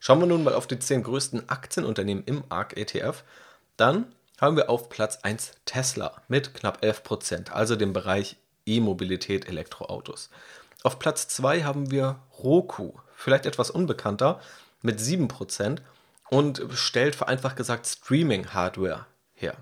Schauen 0.00 0.20
wir 0.20 0.26
nun 0.26 0.44
mal 0.44 0.54
auf 0.54 0.66
die 0.66 0.78
10 0.78 1.02
größten 1.02 1.48
Aktienunternehmen 1.48 2.24
im 2.24 2.44
ARK 2.48 2.76
ETF. 2.76 3.24
Dann 3.76 4.06
haben 4.38 4.56
wir 4.56 4.68
auf 4.68 4.90
Platz 4.90 5.20
1 5.22 5.52
Tesla 5.64 6.22
mit 6.28 6.54
knapp 6.54 6.82
11%, 6.82 7.50
also 7.50 7.76
dem 7.76 7.92
Bereich 7.92 8.36
E-Mobilität, 8.66 9.48
Elektroautos. 9.48 10.28
Auf 10.82 10.98
Platz 10.98 11.28
2 11.28 11.62
haben 11.62 11.90
wir 11.90 12.20
Roku, 12.38 12.94
vielleicht 13.14 13.46
etwas 13.46 13.70
unbekannter, 13.70 14.40
mit 14.82 15.00
7% 15.00 15.78
und 16.30 16.62
stellt 16.74 17.14
vereinfacht 17.14 17.56
gesagt 17.56 17.86
Streaming-Hardware 17.86 19.06
her. 19.34 19.56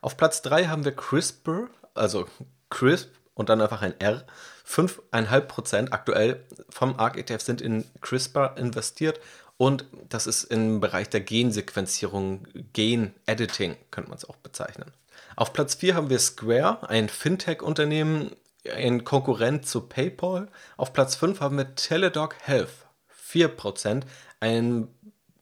Auf 0.00 0.16
Platz 0.16 0.42
3 0.42 0.66
haben 0.66 0.84
wir 0.84 0.92
CRISPR, 0.92 1.68
also 1.94 2.26
CRISP 2.70 3.10
und 3.34 3.48
dann 3.48 3.60
einfach 3.60 3.82
ein 3.82 3.98
R. 4.00 4.24
5,5% 4.66 5.92
aktuell 5.92 6.44
vom 6.70 6.98
ARK 6.98 7.18
ETF 7.18 7.40
sind 7.40 7.60
in 7.60 7.84
CRISPR 8.00 8.56
investiert 8.56 9.20
und 9.56 9.86
das 10.08 10.26
ist 10.26 10.44
im 10.44 10.80
Bereich 10.80 11.08
der 11.10 11.20
Gensequenzierung, 11.20 12.46
Gen-Editing 12.72 13.76
könnte 13.90 14.10
man 14.10 14.18
es 14.18 14.28
auch 14.28 14.36
bezeichnen. 14.36 14.90
Auf 15.36 15.52
Platz 15.52 15.74
4 15.76 15.94
haben 15.94 16.10
wir 16.10 16.18
Square, 16.18 16.88
ein 16.88 17.08
Fintech-Unternehmen, 17.08 18.32
ein 18.72 19.04
Konkurrent 19.04 19.66
zu 19.66 19.82
PayPal. 19.82 20.48
Auf 20.76 20.92
Platz 20.92 21.16
5 21.16 21.40
haben 21.40 21.58
wir 21.58 21.74
Teladoc 21.74 22.36
Health, 22.40 22.86
4%, 23.30 24.02
ein 24.40 24.88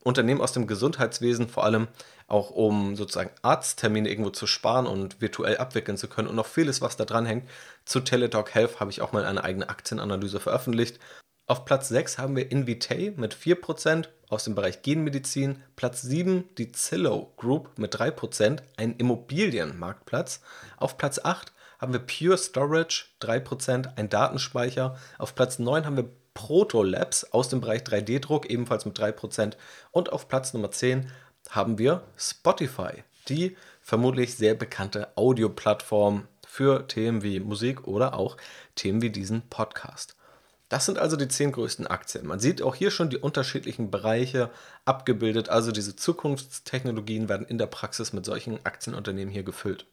Unternehmen 0.03 0.41
aus 0.41 0.53
dem 0.53 0.67
Gesundheitswesen, 0.67 1.49
vor 1.49 1.65
allem 1.65 1.89
auch 2.27 2.51
um 2.51 2.97
sozusagen 2.97 3.31
Arzttermine 3.43 4.09
irgendwo 4.09 4.31
zu 4.31 4.47
sparen 4.47 4.87
und 4.87 5.21
virtuell 5.21 5.59
abwickeln 5.59 5.97
zu 5.97 6.09
können 6.09 6.29
und 6.29 6.37
noch 6.37 6.47
vieles, 6.47 6.81
was 6.81 6.97
da 6.97 7.05
dran 7.05 7.27
hängt. 7.27 7.49
Zu 7.85 8.01
Teladoc 8.01 8.55
Health 8.55 8.81
habe 8.81 8.91
ich 8.91 9.01
auch 9.03 9.13
mal 9.13 9.25
eine 9.25 9.45
eigene 9.45 9.69
Aktienanalyse 9.69 10.41
veröffentlicht. 10.41 10.99
Auf 11.47 11.65
Platz 11.65 11.89
6 11.89 12.19
haben 12.19 12.37
wir 12.37 12.51
Invitae 12.51 13.13
mit 13.17 13.35
4% 13.35 14.07
aus 14.31 14.45
dem 14.45 14.55
Bereich 14.55 14.83
Genmedizin. 14.83 15.63
Platz 15.77 16.03
7 16.03 16.45
die 16.57 16.73
Zillow 16.73 17.33
Group 17.37 17.79
mit 17.79 17.95
3%, 17.95 18.61
ein 18.77 18.97
Immobilienmarktplatz. 18.97 20.41
Auf 20.79 20.97
Platz 20.97 21.21
8 21.23 21.53
haben 21.79 21.93
wir 21.93 22.01
Pure 22.01 22.39
Storage 22.39 23.07
3%, 23.21 23.97
ein 23.97 24.09
Datenspeicher. 24.09 24.97
Auf 25.19 25.35
Platz 25.35 25.59
9 25.59 25.85
haben 25.85 25.97
wir 25.97 26.09
Proto 26.35 26.83
Labs 26.83 27.25
aus 27.25 27.49
dem 27.49 27.61
Bereich 27.61 27.83
3D-Druck, 27.83 28.51
ebenfalls 28.51 28.85
mit 28.85 28.99
3%. 28.99 29.55
Und 29.91 30.12
auf 30.12 30.29
Platz 30.29 30.55
Nummer 30.55 30.71
10 30.71 31.11
haben 31.51 31.79
wir 31.79 32.03
Spotify, 32.17 33.05
die 33.29 33.57
vermutlich 33.81 34.37
sehr 34.37 34.55
bekannte 34.55 35.17
Audioplattform 35.17 36.29
für 36.47 36.87
Themen 36.87 37.23
wie 37.23 37.41
Musik 37.41 37.87
oder 37.87 38.15
auch 38.15 38.37
Themen 38.75 39.03
wie 39.03 39.11
diesen 39.11 39.43
Podcast. 39.49 40.17
Das 40.69 40.87
sind 40.87 40.99
also 40.99 41.17
die 41.17 41.29
zehn 41.29 41.53
größten 41.53 41.87
Aktien. 41.87 42.27
Man 42.27 42.41
sieht 42.41 42.62
auch 42.62 42.75
hier 42.75 42.91
schon 42.91 43.11
die 43.11 43.19
unterschiedlichen 43.19 43.91
Bereiche 43.91 44.51
abgebildet. 44.87 45.51
Also 45.51 45.71
diese 45.71 45.97
Zukunftstechnologien 45.97 47.29
werden 47.29 47.47
in 47.47 47.59
der 47.59 47.67
Praxis 47.67 48.15
mit 48.15 48.25
solchen 48.25 48.65
Aktienunternehmen 48.65 49.31
hier 49.31 49.43
gefüllt. 49.43 49.85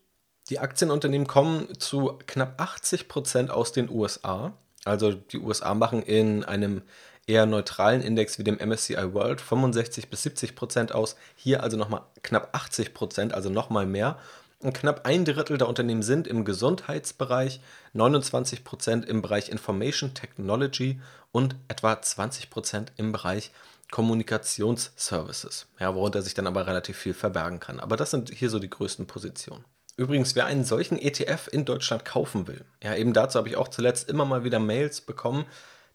Die 0.50 0.60
Aktienunternehmen 0.60 1.28
kommen 1.28 1.68
zu 1.80 2.18
knapp 2.28 2.62
80 2.62 3.10
Prozent 3.10 3.52
aus 3.52 3.74
den 3.74 3.90
USA. 3.90 4.54
Also 4.86 5.14
die 5.14 5.40
USA 5.40 5.74
machen 5.74 6.02
in 6.04 6.44
einem 6.44 6.82
eher 7.28 7.46
neutralen 7.46 8.02
Index 8.02 8.40
wie 8.40 8.44
dem 8.44 8.58
MSCI 8.58 9.14
World 9.14 9.40
65 9.40 10.10
bis 10.10 10.24
70 10.24 10.56
Prozent 10.56 10.92
aus. 10.94 11.16
Hier 11.36 11.64
also 11.64 11.78
nochmal 11.78 12.02
knapp 12.24 12.50
80 12.54 12.94
Prozent, 12.94 13.34
also 13.34 13.50
nochmal 13.50 13.86
mehr. 13.86 14.18
Und 14.62 14.74
knapp 14.74 15.06
ein 15.06 15.24
Drittel 15.24 15.58
der 15.58 15.70
Unternehmen 15.70 16.04
sind 16.04 16.28
im 16.28 16.44
Gesundheitsbereich, 16.44 17.62
29 17.94 18.66
Prozent 18.66 19.06
im 19.06 19.22
Bereich 19.22 19.50
Information 19.50 20.14
Technology 20.14 21.00
und 21.32 21.56
etwa 21.70 22.02
20 22.02 22.50
Prozent 22.50 22.92
im 22.98 23.14
Bereich 23.14 23.52
Kommunikationsservices, 23.92 25.68
ja, 25.80 25.96
worunter 25.96 26.22
sich 26.22 26.34
dann 26.34 26.46
aber 26.46 26.68
relativ 26.68 26.98
viel 26.98 27.14
verbergen 27.14 27.60
kann. 27.60 27.80
Aber 27.80 27.96
das 27.96 28.12
sind 28.12 28.32
hier 28.32 28.50
so 28.50 28.60
die 28.60 28.70
größten 28.70 29.08
Positionen. 29.08 29.64
Übrigens, 30.00 30.34
wer 30.34 30.46
einen 30.46 30.64
solchen 30.64 30.98
ETF 30.98 31.50
in 31.52 31.66
Deutschland 31.66 32.06
kaufen 32.06 32.48
will, 32.48 32.64
ja, 32.82 32.96
eben 32.96 33.12
dazu 33.12 33.38
habe 33.38 33.50
ich 33.50 33.58
auch 33.58 33.68
zuletzt 33.68 34.10
immer 34.10 34.24
mal 34.24 34.46
wieder 34.46 34.58
Mails 34.58 35.02
bekommen. 35.02 35.46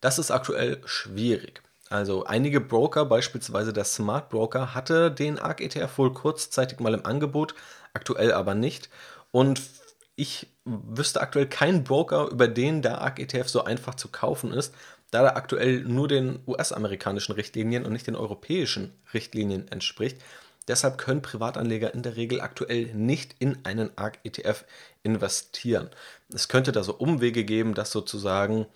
Das 0.02 0.18
ist 0.18 0.30
aktuell 0.30 0.82
schwierig. 0.84 1.62
Also 1.88 2.24
einige 2.24 2.60
Broker, 2.60 3.06
beispielsweise 3.06 3.72
der 3.72 3.84
Smart 3.84 4.28
Broker, 4.28 4.74
hatte 4.74 5.10
den 5.10 5.38
ARK 5.38 5.62
ETF 5.62 5.96
wohl 5.96 6.12
kurzzeitig 6.12 6.80
mal 6.80 6.92
im 6.92 7.06
Angebot, 7.06 7.54
aktuell 7.94 8.34
aber 8.34 8.54
nicht. 8.54 8.90
Und 9.30 9.62
ich 10.16 10.48
wüsste 10.66 11.22
aktuell 11.22 11.46
keinen 11.46 11.82
Broker, 11.82 12.28
über 12.30 12.46
den 12.46 12.82
der 12.82 13.00
ARK 13.00 13.20
ETF 13.20 13.48
so 13.48 13.64
einfach 13.64 13.94
zu 13.94 14.08
kaufen 14.08 14.52
ist, 14.52 14.74
da 15.12 15.22
er 15.22 15.36
aktuell 15.36 15.80
nur 15.80 16.08
den 16.08 16.40
US-amerikanischen 16.46 17.32
Richtlinien 17.32 17.86
und 17.86 17.94
nicht 17.94 18.06
den 18.06 18.16
europäischen 18.16 18.92
Richtlinien 19.14 19.66
entspricht. 19.68 20.18
Deshalb 20.68 20.98
können 20.98 21.22
Privatanleger 21.22 21.92
in 21.92 22.02
der 22.02 22.16
Regel 22.16 22.40
aktuell 22.40 22.94
nicht 22.94 23.36
in 23.38 23.58
einen 23.64 23.90
ARK-ETF 23.96 24.64
investieren. 25.02 25.90
Es 26.32 26.48
könnte 26.48 26.72
da 26.72 26.82
so 26.82 26.94
Umwege 26.94 27.44
geben, 27.44 27.74
dass 27.74 27.90
sozusagen 27.90 28.66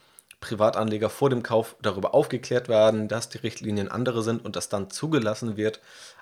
Privatanleger 0.41 1.11
vor 1.11 1.31
dem 1.31 1.43
Kauf 1.43 1.77
darüber 1.83 2.15
aufgeklärt 2.15 2.69
werden, 2.69 3.09
dass 3.09 3.29
die 3.29 3.39
Richtlinien 3.39 3.91
andere 3.91 4.23
sind 4.23 4.45
und 4.45 4.55
das 4.55 4.69
dann 4.69 4.91
zugelassen 4.91 5.57
wird. 5.57 5.81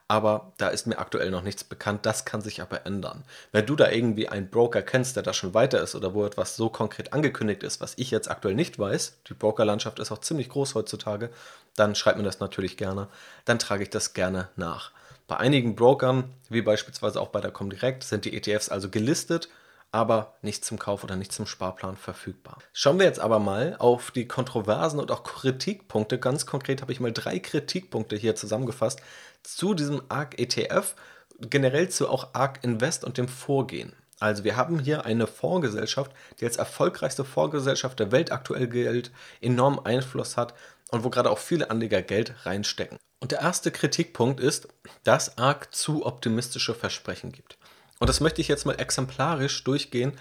Aber 0.08 0.52
da 0.56 0.68
ist 0.68 0.86
mir 0.86 0.98
aktuell 0.98 1.30
noch 1.30 1.42
nichts 1.42 1.64
bekannt. 1.64 2.06
Das 2.06 2.24
kann 2.24 2.40
sich 2.40 2.62
aber 2.62 2.86
ändern. 2.86 3.24
Wenn 3.52 3.66
du 3.66 3.74
da 3.74 3.90
irgendwie 3.90 4.28
einen 4.28 4.48
Broker 4.48 4.80
kennst, 4.80 5.16
der 5.16 5.24
da 5.24 5.34
schon 5.34 5.52
weiter 5.52 5.82
ist 5.82 5.94
oder 5.94 6.14
wo 6.14 6.24
etwas 6.24 6.56
so 6.56 6.70
konkret 6.70 7.12
angekündigt 7.12 7.62
ist, 7.64 7.80
was 7.80 7.94
ich 7.96 8.10
jetzt 8.10 8.30
aktuell 8.30 8.54
nicht 8.54 8.78
weiß, 8.78 9.18
die 9.28 9.34
Brokerlandschaft 9.34 9.98
ist 9.98 10.12
auch 10.12 10.20
ziemlich 10.20 10.48
groß 10.48 10.76
heutzutage, 10.76 11.30
dann 11.74 11.94
schreib 11.94 12.16
mir 12.16 12.22
das 12.22 12.40
natürlich 12.40 12.76
gerne. 12.76 13.08
Dann 13.44 13.58
trage 13.58 13.82
ich 13.82 13.90
das 13.90 14.14
gerne 14.14 14.48
nach. 14.56 14.92
Bei 15.26 15.38
einigen 15.38 15.74
Brokern, 15.74 16.32
wie 16.48 16.62
beispielsweise 16.62 17.20
auch 17.20 17.28
bei 17.28 17.40
der 17.40 17.50
Comdirect, 17.50 18.04
sind 18.04 18.24
die 18.24 18.36
ETFs 18.36 18.68
also 18.68 18.88
gelistet, 18.88 19.48
aber 19.90 20.34
nicht 20.40 20.64
zum 20.64 20.78
Kauf 20.78 21.02
oder 21.02 21.16
nicht 21.16 21.32
zum 21.32 21.46
Sparplan 21.46 21.96
verfügbar. 21.96 22.58
Schauen 22.72 22.98
wir 22.98 23.06
jetzt 23.06 23.18
aber 23.18 23.40
mal 23.40 23.76
auf 23.78 24.12
die 24.12 24.28
Kontroversen 24.28 25.00
und 25.00 25.10
auch 25.10 25.24
Kritikpunkte. 25.24 26.20
Ganz 26.20 26.46
konkret 26.46 26.80
habe 26.80 26.92
ich 26.92 27.00
mal 27.00 27.12
drei 27.12 27.40
Kritikpunkte 27.40 28.14
hier 28.14 28.36
zusammengefasst 28.36 29.00
zu 29.42 29.74
diesem 29.74 30.02
ARK 30.08 30.38
ETF, 30.38 30.94
generell 31.40 31.88
zu 31.88 32.08
auch 32.08 32.34
ARK 32.34 32.62
Invest 32.62 33.04
und 33.04 33.18
dem 33.18 33.26
Vorgehen. 33.26 33.94
Also 34.20 34.44
wir 34.44 34.56
haben 34.56 34.78
hier 34.78 35.04
eine 35.04 35.26
Fondsgesellschaft, 35.26 36.12
die 36.40 36.44
als 36.44 36.56
erfolgreichste 36.56 37.24
Fondsgesellschaft 37.24 37.98
der 37.98 38.12
Welt 38.12 38.32
aktuell 38.32 38.68
gilt, 38.68 39.10
enormen 39.40 39.84
Einfluss 39.84 40.36
hat 40.36 40.54
und 40.90 41.04
wo 41.04 41.10
gerade 41.10 41.30
auch 41.30 41.38
viele 41.38 41.70
Anleger 41.70 42.00
Geld 42.00 42.34
reinstecken. 42.46 42.98
Und 43.20 43.32
der 43.32 43.40
erste 43.40 43.70
Kritikpunkt 43.70 44.40
ist, 44.40 44.68
dass 45.04 45.38
ARK 45.38 45.74
zu 45.74 46.04
optimistische 46.04 46.74
Versprechen 46.74 47.32
gibt. 47.32 47.56
Und 47.98 48.08
das 48.08 48.20
möchte 48.20 48.40
ich 48.40 48.48
jetzt 48.48 48.66
mal 48.66 48.78
exemplarisch 48.78 49.64
durchgehen 49.64 50.12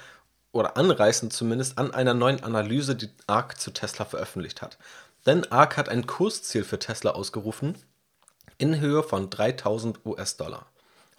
oder 0.51 0.77
anreißen 0.77 1.29
zumindest 1.31 1.77
an 1.77 1.93
einer 1.93 2.13
neuen 2.13 2.43
Analyse, 2.43 2.95
die 2.95 3.09
ARK 3.27 3.59
zu 3.59 3.71
Tesla 3.71 4.05
veröffentlicht 4.05 4.61
hat. 4.61 4.77
Denn 5.25 5.51
ARK 5.51 5.77
hat 5.77 5.89
ein 5.89 6.07
Kursziel 6.07 6.63
für 6.63 6.79
Tesla 6.79 7.11
ausgerufen 7.11 7.77
in 8.57 8.79
Höhe 8.79 9.03
von 9.03 9.29
3000 9.29 10.05
US-Dollar. 10.05 10.67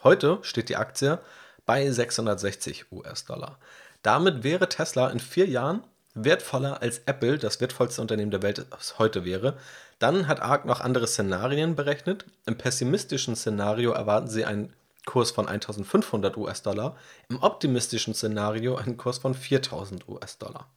Heute 0.02 0.38
steht 0.42 0.70
die 0.70 0.76
Aktie 0.76 1.18
bei 1.66 1.90
660 1.90 2.90
US-Dollar. 2.92 3.58
Damit 4.02 4.44
wäre 4.44 4.68
Tesla 4.68 5.10
in 5.10 5.20
vier 5.20 5.46
Jahren 5.46 5.84
wertvoller 6.14 6.80
als 6.80 7.02
Apple, 7.06 7.38
das 7.38 7.60
wertvollste 7.60 8.00
Unternehmen 8.00 8.30
der 8.30 8.42
Welt 8.42 8.64
heute 8.98 9.24
wäre. 9.24 9.58
Dann 9.98 10.28
hat 10.28 10.40
ARK 10.40 10.64
noch 10.66 10.80
andere 10.80 11.06
Szenarien 11.06 11.74
berechnet. 11.74 12.26
Im 12.46 12.58
pessimistischen 12.58 13.34
Szenario 13.34 13.92
erwarten 13.92 14.28
sie 14.28 14.44
einen 14.44 14.72
Kurs 15.06 15.30
von 15.30 15.48
1500 15.48 16.36
US-Dollar, 16.36 16.96
im 17.30 17.40
optimistischen 17.42 18.12
Szenario 18.12 18.74
einen 18.74 18.96
Kurs 18.96 19.18
von 19.18 19.34
4000 19.34 20.08
US-Dollar. 20.08 20.68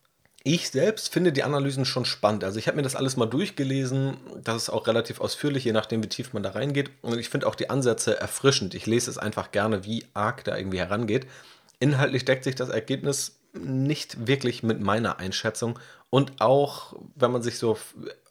Ich 0.43 0.69
selbst 0.69 1.11
finde 1.11 1.33
die 1.33 1.43
Analysen 1.43 1.83
schon 1.83 2.05
spannend. 2.05 2.45
Also 2.45 2.59
ich 2.59 2.67
habe 2.67 2.77
mir 2.77 2.83
das 2.83 2.95
alles 2.95 3.17
mal 3.17 3.25
durchgelesen. 3.25 4.15
Das 4.41 4.55
ist 4.55 4.69
auch 4.69 4.87
relativ 4.87 5.19
ausführlich, 5.19 5.65
je 5.65 5.73
nachdem, 5.73 6.01
wie 6.01 6.07
tief 6.07 6.31
man 6.31 6.43
da 6.43 6.51
reingeht. 6.51 6.91
Und 7.01 7.19
ich 7.19 7.29
finde 7.29 7.45
auch 7.45 7.55
die 7.55 7.69
Ansätze 7.69 8.17
erfrischend. 8.17 8.73
Ich 8.73 8.85
lese 8.85 9.11
es 9.11 9.17
einfach 9.17 9.51
gerne, 9.51 9.83
wie 9.83 10.05
arg 10.13 10.45
da 10.45 10.55
irgendwie 10.55 10.79
herangeht. 10.79 11.27
Inhaltlich 11.79 12.23
deckt 12.23 12.45
sich 12.45 12.55
das 12.55 12.69
Ergebnis 12.69 13.38
nicht 13.53 14.27
wirklich 14.27 14.63
mit 14.63 14.79
meiner 14.79 15.19
Einschätzung. 15.19 15.79
Und 16.09 16.41
auch, 16.41 16.95
wenn 17.15 17.31
man 17.31 17.41
sich 17.41 17.59
so 17.59 17.77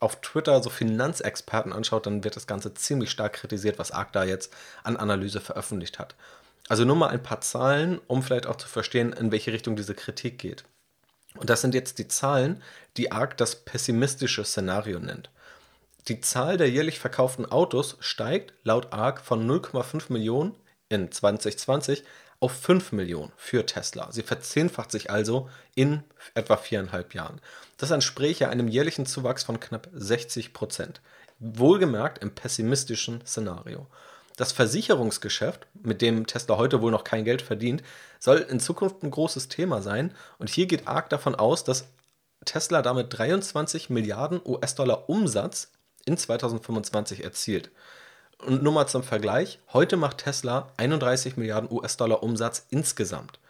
auf 0.01 0.21
Twitter 0.21 0.63
so 0.63 0.71
Finanzexperten 0.71 1.73
anschaut, 1.73 2.07
dann 2.07 2.25
wird 2.25 2.37
das 2.37 2.47
Ganze 2.47 2.75
ziemlich 2.75 3.11
stark 3.11 3.35
kritisiert, 3.35 3.79
was 3.79 3.93
ARK 3.93 4.13
da 4.13 4.25
jetzt 4.25 4.53
an 4.83 4.97
Analyse 4.97 5.41
veröffentlicht 5.41 5.99
hat. 5.99 6.17
Also 6.69 6.85
nur 6.85 6.97
mal 6.97 7.09
ein 7.09 7.23
paar 7.23 7.41
Zahlen, 7.41 8.01
um 8.07 8.23
vielleicht 8.23 8.47
auch 8.47 8.57
zu 8.57 8.69
verstehen, 8.69 9.13
in 9.13 9.33
welche 9.33 9.53
Richtung 9.53 9.77
diese 9.77 9.95
Kritik 9.95 10.39
geht. 10.39 10.65
Und 11.37 11.51
das 11.51 11.61
sind 11.61 11.75
jetzt 11.75 11.99
die 11.99 12.09
Zahlen, 12.09 12.63
die 12.97 13.13
ARC 13.13 13.37
das 13.37 13.57
pessimistische 13.57 14.45
Szenario 14.45 14.99
nennt. 14.99 15.31
Die 16.09 16.21
Zahl 16.21 16.57
der 16.57 16.71
jährlich 16.71 16.99
verkauften 16.99 17.47
Autos 17.47 17.97
steigt 18.01 18.55
laut 18.65 18.93
ARC 18.93 19.21
von 19.21 19.49
0,5 19.49 20.13
Millionen 20.13 20.55
in 20.89 21.13
2020 21.13 22.03
auf 22.41 22.53
5 22.53 22.93
Millionen 22.93 23.33
für 23.37 23.67
Tesla. 23.67 24.13
Sie 24.13 24.23
verzehnfacht 24.23 24.93
sich 24.93 25.11
also 25.11 25.49
in 25.75 26.03
etwa 26.35 26.57
viereinhalb 26.57 27.15
Jahren. 27.15 27.41
Das 27.77 27.91
entspräche 27.91 28.49
einem 28.49 28.69
jährlichen 28.69 29.07
Zuwachs 29.07 29.45
von 29.45 29.61
knapp 29.61 29.89
60 29.93 30.53
Prozent. 30.53 31.01
Wohlgemerkt 31.41 32.23
im 32.23 32.35
pessimistischen 32.35 33.25
Szenario. 33.27 33.87
Das 34.37 34.53
Versicherungsgeschäft, 34.53 35.67
mit 35.83 36.01
dem 36.01 36.27
Tesla 36.27 36.57
heute 36.57 36.81
wohl 36.81 36.93
noch 36.93 37.03
kein 37.03 37.25
Geld 37.25 37.43
verdient, 37.43 37.83
soll 38.21 38.39
in 38.39 38.61
Zukunft 38.61 39.03
ein 39.03 39.11
großes 39.11 39.49
Thema 39.49 39.83
sein. 39.83 40.15
Und 40.39 40.49
hier 40.49 40.67
geht 40.67 40.87
ARK 40.87 41.11
davon 41.11 41.35
aus, 41.35 41.65
dass 41.65 41.89
Tesla 42.45 42.83
damit 42.83 43.19
23 43.19 43.91
Milliarden 43.91 44.41
US-Dollar 44.45 45.09
Umsatz 45.09 45.73
in 46.05 46.17
2025 46.17 47.25
erzielt. 47.25 47.71
Und 48.45 48.63
nur 48.63 48.73
mal 48.73 48.87
zum 48.87 49.03
Vergleich, 49.03 49.59
heute 49.73 49.97
macht 49.97 50.19
Tesla 50.19 50.69
31 50.77 51.37
Milliarden 51.37 51.71
US-Dollar 51.71 52.23
Umsatz 52.23 52.67
insgesamt. 52.71 53.41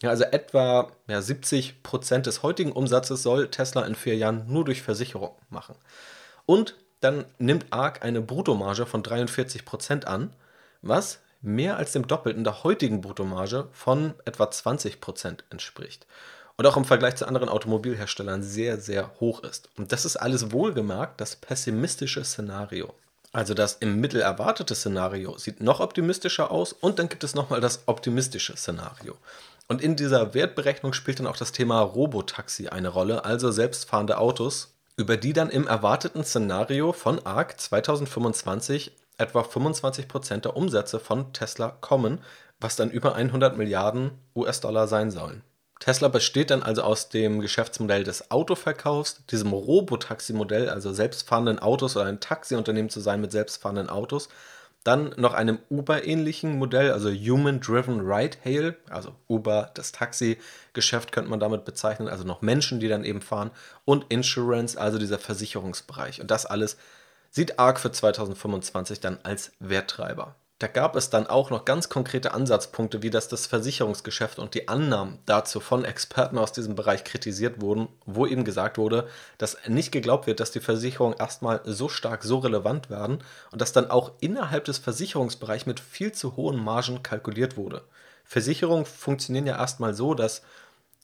Ja, 0.00 0.08
also 0.10 0.24
etwa 0.24 0.90
ja, 1.08 1.20
70 1.20 1.82
Prozent 1.82 2.26
des 2.26 2.42
heutigen 2.42 2.72
Umsatzes 2.72 3.22
soll 3.22 3.50
Tesla 3.50 3.82
in 3.82 3.94
vier 3.94 4.16
Jahren 4.16 4.50
nur 4.50 4.64
durch 4.64 4.82
Versicherung 4.82 5.34
machen. 5.50 5.74
Und 6.46 6.74
dann 7.00 7.26
nimmt 7.38 7.66
ARK 7.70 8.02
eine 8.02 8.22
Bruttomarge 8.22 8.86
von 8.86 9.02
43 9.02 9.64
Prozent 9.64 10.06
an, 10.06 10.34
was 10.80 11.20
mehr 11.42 11.76
als 11.76 11.92
dem 11.92 12.06
Doppelten 12.06 12.44
der 12.44 12.64
heutigen 12.64 13.02
Bruttomarge 13.02 13.68
von 13.72 14.14
etwa 14.24 14.50
20 14.50 15.00
Prozent 15.00 15.44
entspricht. 15.50 16.06
Und 16.56 16.66
auch 16.66 16.76
im 16.76 16.84
Vergleich 16.84 17.16
zu 17.16 17.26
anderen 17.26 17.48
Automobilherstellern 17.48 18.42
sehr, 18.42 18.78
sehr 18.78 19.18
hoch 19.20 19.42
ist. 19.42 19.70
Und 19.76 19.92
das 19.92 20.04
ist 20.04 20.16
alles 20.16 20.52
wohlgemerkt 20.52 21.20
das 21.20 21.36
pessimistische 21.36 22.22
Szenario. 22.24 22.94
Also 23.32 23.54
das 23.54 23.74
im 23.74 24.00
Mittel 24.00 24.20
erwartete 24.20 24.74
Szenario 24.74 25.38
sieht 25.38 25.60
noch 25.60 25.80
optimistischer 25.80 26.50
aus 26.50 26.72
und 26.72 26.98
dann 26.98 27.08
gibt 27.08 27.22
es 27.22 27.34
nochmal 27.34 27.60
das 27.60 27.82
optimistische 27.86 28.56
Szenario. 28.56 29.16
Und 29.68 29.80
in 29.80 29.94
dieser 29.94 30.34
Wertberechnung 30.34 30.92
spielt 30.92 31.20
dann 31.20 31.28
auch 31.28 31.36
das 31.36 31.52
Thema 31.52 31.80
Robotaxi 31.80 32.68
eine 32.68 32.88
Rolle, 32.88 33.24
also 33.24 33.52
selbstfahrende 33.52 34.18
Autos, 34.18 34.74
über 34.96 35.16
die 35.16 35.32
dann 35.32 35.48
im 35.48 35.68
erwarteten 35.68 36.24
Szenario 36.24 36.92
von 36.92 37.24
ARC 37.24 37.60
2025 37.60 38.92
etwa 39.16 39.42
25% 39.42 40.38
der 40.38 40.56
Umsätze 40.56 40.98
von 40.98 41.32
Tesla 41.32 41.68
kommen, 41.80 42.18
was 42.58 42.74
dann 42.74 42.90
über 42.90 43.14
100 43.14 43.56
Milliarden 43.56 44.10
US-Dollar 44.34 44.88
sein 44.88 45.12
sollen. 45.12 45.42
Tesla 45.80 46.08
besteht 46.08 46.50
dann 46.50 46.62
also 46.62 46.82
aus 46.82 47.08
dem 47.08 47.40
Geschäftsmodell 47.40 48.04
des 48.04 48.30
Autoverkaufs, 48.30 49.24
diesem 49.26 49.52
Robotaxi-Modell, 49.52 50.68
also 50.68 50.92
selbstfahrenden 50.92 51.58
Autos 51.58 51.96
oder 51.96 52.06
ein 52.06 52.20
Taxiunternehmen 52.20 52.90
zu 52.90 53.00
sein 53.00 53.20
mit 53.20 53.32
selbstfahrenden 53.32 53.90
Autos 53.90 54.28
dann 54.84 55.12
noch 55.16 55.34
einem 55.34 55.58
Uber-ähnlichen 55.68 56.58
Modell, 56.58 56.92
also 56.92 57.10
Human-Driven 57.10 58.00
Ride-Hail, 58.00 58.76
also 58.88 59.14
Uber, 59.28 59.70
das 59.74 59.92
Taxi-Geschäft 59.92 61.12
könnte 61.12 61.28
man 61.28 61.40
damit 61.40 61.66
bezeichnen, 61.66 62.08
also 62.08 62.24
noch 62.24 62.40
Menschen, 62.40 62.80
die 62.80 62.88
dann 62.88 63.04
eben 63.04 63.20
fahren. 63.20 63.50
Und 63.84 64.06
Insurance, 64.08 64.80
also 64.80 64.98
dieser 64.98 65.18
Versicherungsbereich. 65.18 66.20
Und 66.20 66.30
das 66.30 66.46
alles 66.46 66.78
sieht 67.30 67.58
ARC 67.58 67.78
für 67.78 67.92
2025 67.92 69.00
dann 69.00 69.18
als 69.22 69.52
Werttreiber. 69.60 70.34
Da 70.60 70.66
gab 70.66 70.94
es 70.94 71.08
dann 71.08 71.26
auch 71.26 71.48
noch 71.48 71.64
ganz 71.64 71.88
konkrete 71.88 72.34
Ansatzpunkte, 72.34 73.02
wie 73.02 73.08
das 73.08 73.28
das 73.28 73.46
Versicherungsgeschäft 73.46 74.38
und 74.38 74.52
die 74.52 74.68
Annahmen 74.68 75.18
dazu 75.24 75.58
von 75.58 75.86
Experten 75.86 76.36
aus 76.36 76.52
diesem 76.52 76.74
Bereich 76.74 77.02
kritisiert 77.02 77.62
wurden, 77.62 77.88
wo 78.04 78.26
eben 78.26 78.44
gesagt 78.44 78.76
wurde, 78.76 79.08
dass 79.38 79.56
nicht 79.68 79.90
geglaubt 79.90 80.26
wird, 80.26 80.38
dass 80.38 80.50
die 80.50 80.60
Versicherungen 80.60 81.16
erstmal 81.18 81.62
so 81.64 81.88
stark, 81.88 82.24
so 82.24 82.40
relevant 82.40 82.90
werden 82.90 83.24
und 83.52 83.62
dass 83.62 83.72
dann 83.72 83.90
auch 83.90 84.12
innerhalb 84.20 84.66
des 84.66 84.76
Versicherungsbereichs 84.76 85.64
mit 85.64 85.80
viel 85.80 86.12
zu 86.12 86.36
hohen 86.36 86.62
Margen 86.62 87.02
kalkuliert 87.02 87.56
wurde. 87.56 87.80
Versicherungen 88.26 88.84
funktionieren 88.84 89.46
ja 89.46 89.56
erstmal 89.56 89.94
so, 89.94 90.12
dass 90.12 90.42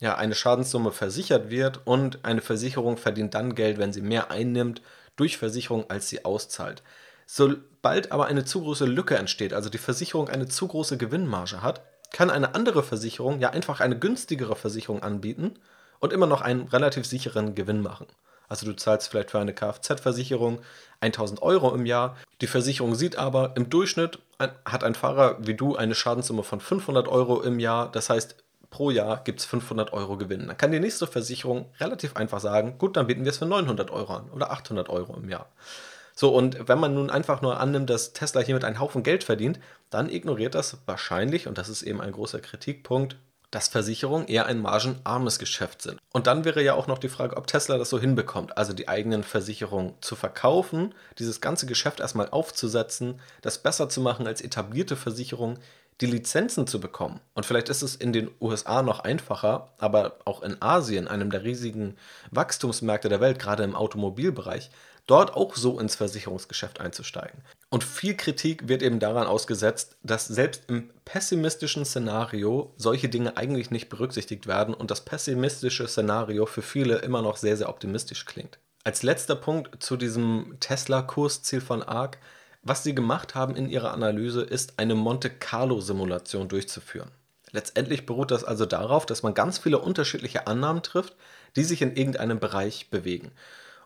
ja 0.00 0.16
eine 0.16 0.34
Schadenssumme 0.34 0.92
versichert 0.92 1.48
wird 1.48 1.80
und 1.86 2.26
eine 2.26 2.42
Versicherung 2.42 2.98
verdient 2.98 3.32
dann 3.32 3.54
Geld, 3.54 3.78
wenn 3.78 3.94
sie 3.94 4.02
mehr 4.02 4.30
einnimmt 4.30 4.82
durch 5.16 5.38
Versicherung, 5.38 5.88
als 5.88 6.10
sie 6.10 6.26
auszahlt. 6.26 6.82
Sobald 7.26 8.12
aber 8.12 8.26
eine 8.26 8.44
zu 8.44 8.62
große 8.62 8.86
Lücke 8.86 9.16
entsteht, 9.16 9.52
also 9.52 9.68
die 9.68 9.78
Versicherung 9.78 10.28
eine 10.28 10.46
zu 10.46 10.68
große 10.68 10.96
Gewinnmarge 10.96 11.60
hat, 11.60 11.82
kann 12.12 12.30
eine 12.30 12.54
andere 12.54 12.82
Versicherung 12.82 13.40
ja 13.40 13.50
einfach 13.50 13.80
eine 13.80 13.98
günstigere 13.98 14.56
Versicherung 14.56 15.02
anbieten 15.02 15.54
und 15.98 16.12
immer 16.12 16.26
noch 16.26 16.40
einen 16.40 16.68
relativ 16.68 17.04
sicheren 17.04 17.54
Gewinn 17.54 17.82
machen. 17.82 18.06
Also 18.48 18.64
du 18.64 18.76
zahlst 18.76 19.08
vielleicht 19.08 19.32
für 19.32 19.40
eine 19.40 19.52
Kfz-Versicherung 19.52 20.60
1000 21.00 21.42
Euro 21.42 21.74
im 21.74 21.84
Jahr. 21.84 22.16
Die 22.40 22.46
Versicherung 22.46 22.94
sieht 22.94 23.16
aber, 23.16 23.54
im 23.56 23.70
Durchschnitt 23.70 24.20
hat 24.38 24.84
ein 24.84 24.94
Fahrer 24.94 25.38
wie 25.40 25.54
du 25.54 25.74
eine 25.74 25.96
Schadenssumme 25.96 26.44
von 26.44 26.60
500 26.60 27.08
Euro 27.08 27.42
im 27.42 27.58
Jahr. 27.58 27.90
Das 27.90 28.08
heißt, 28.08 28.36
pro 28.70 28.90
Jahr 28.90 29.22
gibt 29.24 29.40
es 29.40 29.46
500 29.46 29.92
Euro 29.92 30.16
Gewinn. 30.16 30.46
Dann 30.46 30.56
kann 30.56 30.70
die 30.70 30.80
nächste 30.80 31.06
Versicherung 31.08 31.66
relativ 31.80 32.14
einfach 32.14 32.40
sagen, 32.40 32.78
gut, 32.78 32.96
dann 32.96 33.08
bieten 33.08 33.24
wir 33.24 33.30
es 33.30 33.38
für 33.38 33.46
900 33.46 33.90
Euro 33.90 34.14
an 34.14 34.30
oder 34.30 34.52
800 34.52 34.88
Euro 34.90 35.16
im 35.16 35.28
Jahr. 35.28 35.48
So, 36.18 36.34
und 36.34 36.66
wenn 36.66 36.80
man 36.80 36.94
nun 36.94 37.10
einfach 37.10 37.42
nur 37.42 37.60
annimmt, 37.60 37.90
dass 37.90 38.14
Tesla 38.14 38.40
hiermit 38.40 38.64
einen 38.64 38.80
Haufen 38.80 39.02
Geld 39.02 39.22
verdient, 39.22 39.60
dann 39.90 40.08
ignoriert 40.08 40.54
das 40.54 40.78
wahrscheinlich, 40.86 41.46
und 41.46 41.58
das 41.58 41.68
ist 41.68 41.82
eben 41.82 42.00
ein 42.00 42.12
großer 42.12 42.40
Kritikpunkt, 42.40 43.16
dass 43.50 43.68
Versicherungen 43.68 44.26
eher 44.26 44.46
ein 44.46 44.60
margenarmes 44.60 45.38
Geschäft 45.38 45.82
sind. 45.82 45.98
Und 46.12 46.26
dann 46.26 46.44
wäre 46.44 46.62
ja 46.62 46.74
auch 46.74 46.86
noch 46.86 46.98
die 46.98 47.10
Frage, 47.10 47.36
ob 47.36 47.46
Tesla 47.46 47.76
das 47.76 47.90
so 47.90 48.00
hinbekommt, 48.00 48.56
also 48.56 48.72
die 48.72 48.88
eigenen 48.88 49.22
Versicherungen 49.22 49.94
zu 50.00 50.16
verkaufen, 50.16 50.94
dieses 51.18 51.40
ganze 51.40 51.66
Geschäft 51.66 52.00
erstmal 52.00 52.30
aufzusetzen, 52.30 53.20
das 53.42 53.58
besser 53.62 53.88
zu 53.88 54.00
machen 54.00 54.26
als 54.26 54.40
etablierte 54.40 54.96
Versicherungen, 54.96 55.58
die 56.00 56.06
Lizenzen 56.06 56.66
zu 56.66 56.80
bekommen. 56.80 57.20
Und 57.34 57.46
vielleicht 57.46 57.68
ist 57.68 57.82
es 57.82 57.96
in 57.96 58.12
den 58.12 58.30
USA 58.40 58.82
noch 58.82 59.00
einfacher, 59.00 59.72
aber 59.78 60.18
auch 60.24 60.42
in 60.42 60.60
Asien, 60.60 61.08
einem 61.08 61.30
der 61.30 61.44
riesigen 61.44 61.96
Wachstumsmärkte 62.30 63.08
der 63.08 63.20
Welt, 63.20 63.38
gerade 63.38 63.64
im 63.64 63.74
Automobilbereich, 63.74 64.70
dort 65.06 65.34
auch 65.34 65.54
so 65.54 65.78
ins 65.78 65.96
Versicherungsgeschäft 65.96 66.80
einzusteigen. 66.80 67.42
Und 67.70 67.84
viel 67.84 68.16
Kritik 68.16 68.68
wird 68.68 68.82
eben 68.82 68.98
daran 68.98 69.26
ausgesetzt, 69.26 69.96
dass 70.02 70.26
selbst 70.26 70.64
im 70.68 70.90
pessimistischen 71.04 71.84
Szenario 71.84 72.74
solche 72.76 73.08
Dinge 73.08 73.36
eigentlich 73.36 73.70
nicht 73.70 73.88
berücksichtigt 73.88 74.46
werden 74.46 74.74
und 74.74 74.90
das 74.90 75.04
pessimistische 75.04 75.86
Szenario 75.86 76.46
für 76.46 76.62
viele 76.62 76.96
immer 76.98 77.22
noch 77.22 77.36
sehr, 77.36 77.56
sehr 77.56 77.68
optimistisch 77.68 78.24
klingt. 78.24 78.58
Als 78.84 79.02
letzter 79.02 79.34
Punkt 79.34 79.82
zu 79.82 79.96
diesem 79.96 80.56
Tesla-Kursziel 80.60 81.60
von 81.60 81.82
ARC. 81.82 82.18
Was 82.68 82.82
sie 82.82 82.96
gemacht 82.96 83.36
haben 83.36 83.54
in 83.54 83.68
ihrer 83.68 83.92
Analyse 83.92 84.42
ist, 84.42 84.80
eine 84.80 84.96
Monte 84.96 85.30
Carlo-Simulation 85.30 86.48
durchzuführen. 86.48 87.12
Letztendlich 87.52 88.06
beruht 88.06 88.32
das 88.32 88.42
also 88.42 88.66
darauf, 88.66 89.06
dass 89.06 89.22
man 89.22 89.34
ganz 89.34 89.58
viele 89.58 89.78
unterschiedliche 89.78 90.48
Annahmen 90.48 90.82
trifft, 90.82 91.14
die 91.54 91.62
sich 91.62 91.80
in 91.80 91.94
irgendeinem 91.94 92.40
Bereich 92.40 92.90
bewegen. 92.90 93.30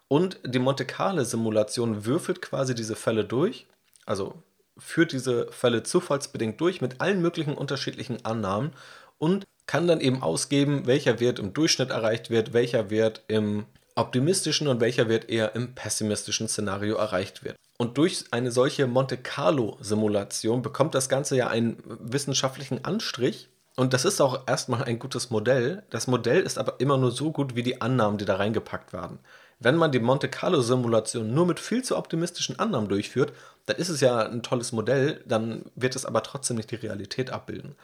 Und 0.09 0.41
die 0.47 0.59
Monte 0.59 0.87
Carlo-Simulation 0.87 2.07
würfelt 2.07 2.41
quasi 2.41 2.75
diese 2.75 2.97
Fälle 2.97 3.27
durch, 3.27 3.67
also 4.07 4.43
führt 4.79 5.13
diese 5.13 5.53
Fälle 5.53 5.83
zufallsbedingt 5.83 6.59
durch 6.59 6.81
mit 6.81 7.03
allen 7.03 7.21
möglichen 7.21 7.53
unterschiedlichen 7.53 8.25
Annahmen 8.25 8.73
und 9.19 9.45
kann 9.67 9.89
dann 9.89 10.01
eben 10.01 10.23
ausgeben, 10.23 10.87
welcher 10.87 11.21
Wert 11.21 11.39
im 11.39 11.53
Durchschnitt 11.53 11.91
erreicht 11.91 12.31
wird, 12.31 12.55
welcher 12.55 12.89
Wert 12.89 13.25
im 13.29 13.67
optimistischen 13.95 14.69
und 14.69 14.81
welcher 14.81 15.11
Wert 15.11 15.29
eher 15.29 15.55
im 15.55 15.75
pessimistischen 15.75 16.49
Szenario 16.49 16.97
erreicht 16.97 17.45
wird. 17.45 17.59
Und 17.81 17.97
durch 17.97 18.27
eine 18.31 18.51
solche 18.51 18.87
Monte 18.87 19.17
Carlo-Simulation 19.17 20.61
bekommt 20.61 20.95
das 20.95 21.09
Ganze 21.09 21.35
ja 21.35 21.47
einen 21.47 21.83
wissenschaftlichen 21.99 22.85
Anstrich. 22.85 23.49
Und 23.75 23.95
das 23.95 24.05
ist 24.05 24.21
auch 24.21 24.47
erstmal 24.47 24.85
ein 24.85 24.99
gutes 24.99 25.31
Modell. 25.31 25.83
Das 25.89 26.07
Modell 26.07 26.43
ist 26.43 26.59
aber 26.59 26.79
immer 26.79 26.99
nur 26.99 27.11
so 27.11 27.33
gut 27.33 27.55
wie 27.57 27.63
die 27.63 27.81
Annahmen, 27.81 28.19
die 28.19 28.27
da 28.27 28.37
reingepackt 28.37 28.93
werden. 28.93 29.19
Wenn 29.61 29.77
man 29.77 29.93
die 29.93 29.99
Monte 29.99 30.29
Carlo-Simulation 30.29 31.33
nur 31.33 31.47
mit 31.47 31.59
viel 31.59 31.83
zu 31.83 31.97
optimistischen 31.97 32.59
Annahmen 32.59 32.91
durchführt, 32.91 33.33
dann 33.65 33.79
ist 33.79 33.89
es 33.89 34.03
ja 34.03 34.27
ein 34.27 34.43
tolles 34.43 34.73
Modell, 34.73 35.25
dann 35.27 35.63
wird 35.75 35.97
es 35.97 36.05
aber 36.05 36.23
trotzdem 36.23 36.59
nicht 36.59 36.71
die 36.71 36.77
Realität 36.77 37.31
abbilden. 37.31 37.77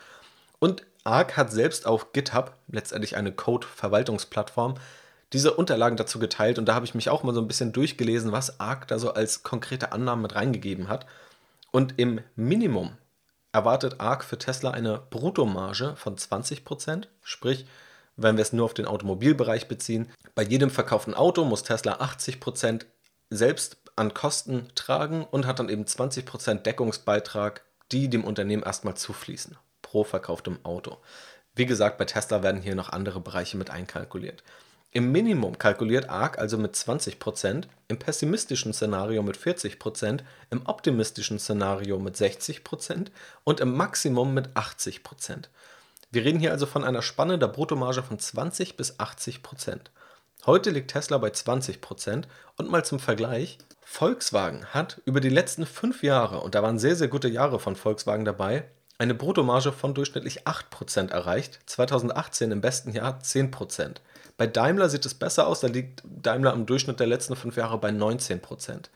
Und 0.58 0.84
ARC 1.04 1.38
hat 1.38 1.50
selbst 1.50 1.86
auf 1.86 2.12
GitHub, 2.12 2.52
letztendlich 2.68 3.16
eine 3.16 3.32
Code-Verwaltungsplattform, 3.32 4.74
diese 5.36 5.52
Unterlagen 5.52 5.98
dazu 5.98 6.18
geteilt 6.18 6.58
und 6.58 6.64
da 6.64 6.74
habe 6.74 6.86
ich 6.86 6.94
mich 6.94 7.10
auch 7.10 7.22
mal 7.22 7.34
so 7.34 7.42
ein 7.42 7.46
bisschen 7.46 7.72
durchgelesen, 7.72 8.32
was 8.32 8.58
ARK 8.58 8.88
da 8.88 8.98
so 8.98 9.12
als 9.12 9.42
konkrete 9.42 9.92
Annahmen 9.92 10.22
mit 10.22 10.34
reingegeben 10.34 10.88
hat. 10.88 11.04
Und 11.70 11.98
im 11.98 12.20
Minimum 12.36 12.96
erwartet 13.52 14.00
ARK 14.00 14.24
für 14.24 14.38
Tesla 14.38 14.70
eine 14.70 14.98
Bruttomarge 15.10 15.94
von 15.96 16.16
20%, 16.16 17.04
sprich, 17.20 17.66
wenn 18.16 18.38
wir 18.38 18.42
es 18.42 18.54
nur 18.54 18.64
auf 18.64 18.72
den 18.72 18.86
Automobilbereich 18.86 19.68
beziehen, 19.68 20.10
bei 20.34 20.42
jedem 20.42 20.70
verkauften 20.70 21.12
Auto 21.12 21.44
muss 21.44 21.64
Tesla 21.64 22.00
80% 22.00 22.86
selbst 23.28 23.76
an 23.94 24.14
Kosten 24.14 24.68
tragen 24.74 25.26
und 25.30 25.46
hat 25.46 25.58
dann 25.58 25.68
eben 25.68 25.84
20% 25.84 26.62
Deckungsbeitrag, 26.62 27.62
die 27.92 28.08
dem 28.08 28.24
Unternehmen 28.24 28.62
erstmal 28.62 28.96
zufließen 28.96 29.58
pro 29.82 30.02
verkauftem 30.02 30.58
Auto. 30.62 30.96
Wie 31.54 31.66
gesagt, 31.66 31.98
bei 31.98 32.06
Tesla 32.06 32.42
werden 32.42 32.62
hier 32.62 32.74
noch 32.74 32.88
andere 32.88 33.20
Bereiche 33.20 33.58
mit 33.58 33.68
einkalkuliert. 33.68 34.42
Im 34.96 35.12
Minimum 35.12 35.58
kalkuliert 35.58 36.08
ARK 36.08 36.38
also 36.38 36.56
mit 36.56 36.74
20%, 36.74 37.64
im 37.88 37.98
pessimistischen 37.98 38.72
Szenario 38.72 39.22
mit 39.22 39.36
40%, 39.36 40.20
im 40.48 40.64
optimistischen 40.64 41.38
Szenario 41.38 41.98
mit 41.98 42.16
60% 42.16 43.08
und 43.44 43.60
im 43.60 43.76
Maximum 43.76 44.32
mit 44.32 44.48
80%. 44.56 45.50
Wir 46.12 46.24
reden 46.24 46.40
hier 46.40 46.50
also 46.50 46.64
von 46.64 46.82
einer 46.82 47.02
Spanne 47.02 47.38
der 47.38 47.48
Bruttomarge 47.48 48.02
von 48.02 48.18
20 48.18 48.78
bis 48.78 48.98
80%. 48.98 49.80
Heute 50.46 50.70
liegt 50.70 50.92
Tesla 50.92 51.18
bei 51.18 51.28
20% 51.28 52.22
und 52.56 52.70
mal 52.70 52.82
zum 52.82 52.98
Vergleich, 52.98 53.58
Volkswagen 53.82 54.64
hat 54.64 55.02
über 55.04 55.20
die 55.20 55.28
letzten 55.28 55.66
fünf 55.66 56.02
Jahre, 56.02 56.40
und 56.40 56.54
da 56.54 56.62
waren 56.62 56.78
sehr, 56.78 56.96
sehr 56.96 57.08
gute 57.08 57.28
Jahre 57.28 57.60
von 57.60 57.76
Volkswagen 57.76 58.24
dabei, 58.24 58.64
eine 58.98 59.14
Bruttomarge 59.14 59.72
von 59.72 59.94
durchschnittlich 59.94 60.46
8% 60.46 61.10
erreicht, 61.10 61.60
2018 61.66 62.50
im 62.50 62.60
besten 62.60 62.92
Jahr 62.92 63.18
10%. 63.20 63.96
Bei 64.36 64.46
Daimler 64.46 64.88
sieht 64.88 65.06
es 65.06 65.14
besser 65.14 65.46
aus, 65.46 65.60
da 65.60 65.68
liegt 65.68 66.02
Daimler 66.04 66.52
im 66.52 66.66
Durchschnitt 66.66 67.00
der 67.00 67.06
letzten 67.06 67.36
fünf 67.36 67.56
Jahre 67.56 67.78
bei 67.78 67.90
19%. 67.90 68.86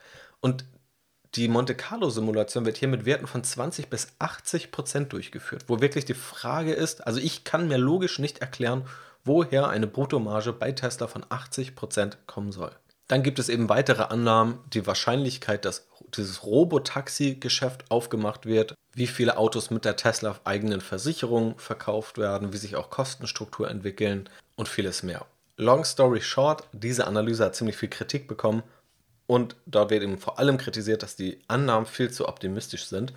Und 0.41 0.65
die 1.37 1.49
Monte 1.49 1.75
Carlo-Simulation 1.75 2.67
wird 2.67 2.77
hier 2.77 2.89
mit 2.89 3.05
Werten 3.05 3.27
von 3.27 3.45
20 3.45 3.89
bis 3.89 4.09
80% 4.19 5.05
durchgeführt, 5.07 5.65
wo 5.69 5.81
wirklich 5.81 6.05
die 6.05 6.15
Frage 6.15 6.73
ist, 6.73 7.07
also 7.07 7.21
ich 7.21 7.45
kann 7.45 7.69
mir 7.69 7.79
logisch 7.79 8.19
nicht 8.19 8.39
erklären, 8.39 8.85
woher 9.25 9.69
eine 9.69 9.87
Bruttomarge 9.87 10.53
bei 10.53 10.73
Tesla 10.73 11.07
von 11.07 11.25
80% 11.25 12.17
kommen 12.27 12.53
soll. 12.53 12.73
Dann 13.07 13.23
gibt 13.23 13.39
es 13.39 13.49
eben 13.49 13.69
weitere 13.69 14.05
Annahmen, 14.05 14.59
die 14.73 14.87
Wahrscheinlichkeit, 14.87 15.65
dass 15.65 15.87
dieses 16.17 16.45
Robotaxi-Geschäft 16.45 17.91
aufgemacht 17.91 18.47
wird, 18.47 18.75
wie 18.95 19.07
viele 19.07 19.37
Autos 19.37 19.71
mit 19.71 19.85
der 19.85 19.97
Tesla 19.97 20.39
eigenen 20.45 20.81
Versicherung 20.81 21.59
verkauft 21.59 22.19
werden, 22.19 22.53
wie 22.53 22.59
sich 22.59 22.77
auch 22.77 22.91
Kostenstruktur 22.91 23.71
entwickeln 23.71 24.29
und 24.57 24.69
vieles 24.69 25.03
mehr. 25.03 25.27
Long 25.57 25.85
story 25.85 26.21
short, 26.21 26.65
diese 26.73 27.07
Analyse 27.07 27.45
hat 27.45 27.55
ziemlich 27.55 27.77
viel 27.77 27.91
Kritik 27.91 28.27
bekommen 28.27 28.63
und 29.27 29.57
dort 29.67 29.91
wird 29.91 30.03
eben 30.03 30.19
vor 30.19 30.39
allem 30.39 30.59
kritisiert, 30.59 31.03
dass 31.03 31.17
die 31.17 31.39
Annahmen 31.49 31.87
viel 31.87 32.11
zu 32.11 32.29
optimistisch 32.29 32.87
sind. 32.87 33.13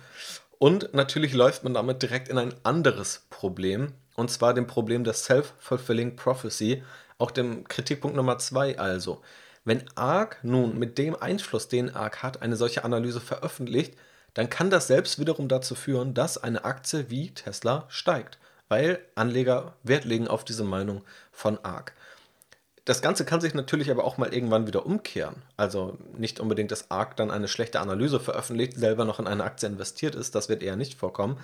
Und 0.58 0.94
natürlich 0.94 1.32
läuft 1.32 1.64
man 1.64 1.74
damit 1.74 2.02
direkt 2.02 2.28
in 2.28 2.38
ein 2.38 2.54
anderes 2.62 3.26
Problem, 3.30 3.92
und 4.14 4.30
zwar 4.30 4.54
dem 4.54 4.66
Problem 4.66 5.04
der 5.04 5.14
Self-Fulfilling 5.14 6.16
Prophecy, 6.16 6.84
auch 7.18 7.30
dem 7.30 7.64
Kritikpunkt 7.66 8.16
Nummer 8.16 8.38
zwei 8.38 8.78
also. 8.78 9.22
Wenn 9.64 9.84
ARC 9.94 10.38
nun 10.42 10.78
mit 10.78 10.98
dem 10.98 11.20
Einfluss, 11.20 11.68
den 11.68 11.94
ARC 11.94 12.22
hat, 12.22 12.42
eine 12.42 12.56
solche 12.56 12.84
Analyse 12.84 13.20
veröffentlicht, 13.20 13.94
dann 14.34 14.50
kann 14.50 14.68
das 14.68 14.88
selbst 14.88 15.18
wiederum 15.18 15.48
dazu 15.48 15.74
führen, 15.74 16.12
dass 16.12 16.36
eine 16.36 16.64
Aktie 16.64 17.08
wie 17.08 17.30
Tesla 17.30 17.86
steigt, 17.88 18.38
weil 18.68 18.98
Anleger 19.14 19.74
Wert 19.82 20.04
legen 20.04 20.28
auf 20.28 20.44
diese 20.44 20.64
Meinung 20.64 21.02
von 21.32 21.58
ARC. 21.64 21.94
Das 22.84 23.00
Ganze 23.00 23.24
kann 23.24 23.40
sich 23.40 23.54
natürlich 23.54 23.90
aber 23.90 24.04
auch 24.04 24.18
mal 24.18 24.34
irgendwann 24.34 24.66
wieder 24.66 24.84
umkehren. 24.84 25.36
Also 25.56 25.96
nicht 26.18 26.38
unbedingt, 26.38 26.70
dass 26.70 26.90
ARC 26.90 27.16
dann 27.16 27.30
eine 27.30 27.48
schlechte 27.48 27.80
Analyse 27.80 28.20
veröffentlicht, 28.20 28.74
selber 28.74 29.06
noch 29.06 29.18
in 29.18 29.26
eine 29.26 29.44
Aktie 29.44 29.68
investiert 29.68 30.14
ist, 30.14 30.34
das 30.34 30.50
wird 30.50 30.62
eher 30.62 30.76
nicht 30.76 30.98
vorkommen. 30.98 31.38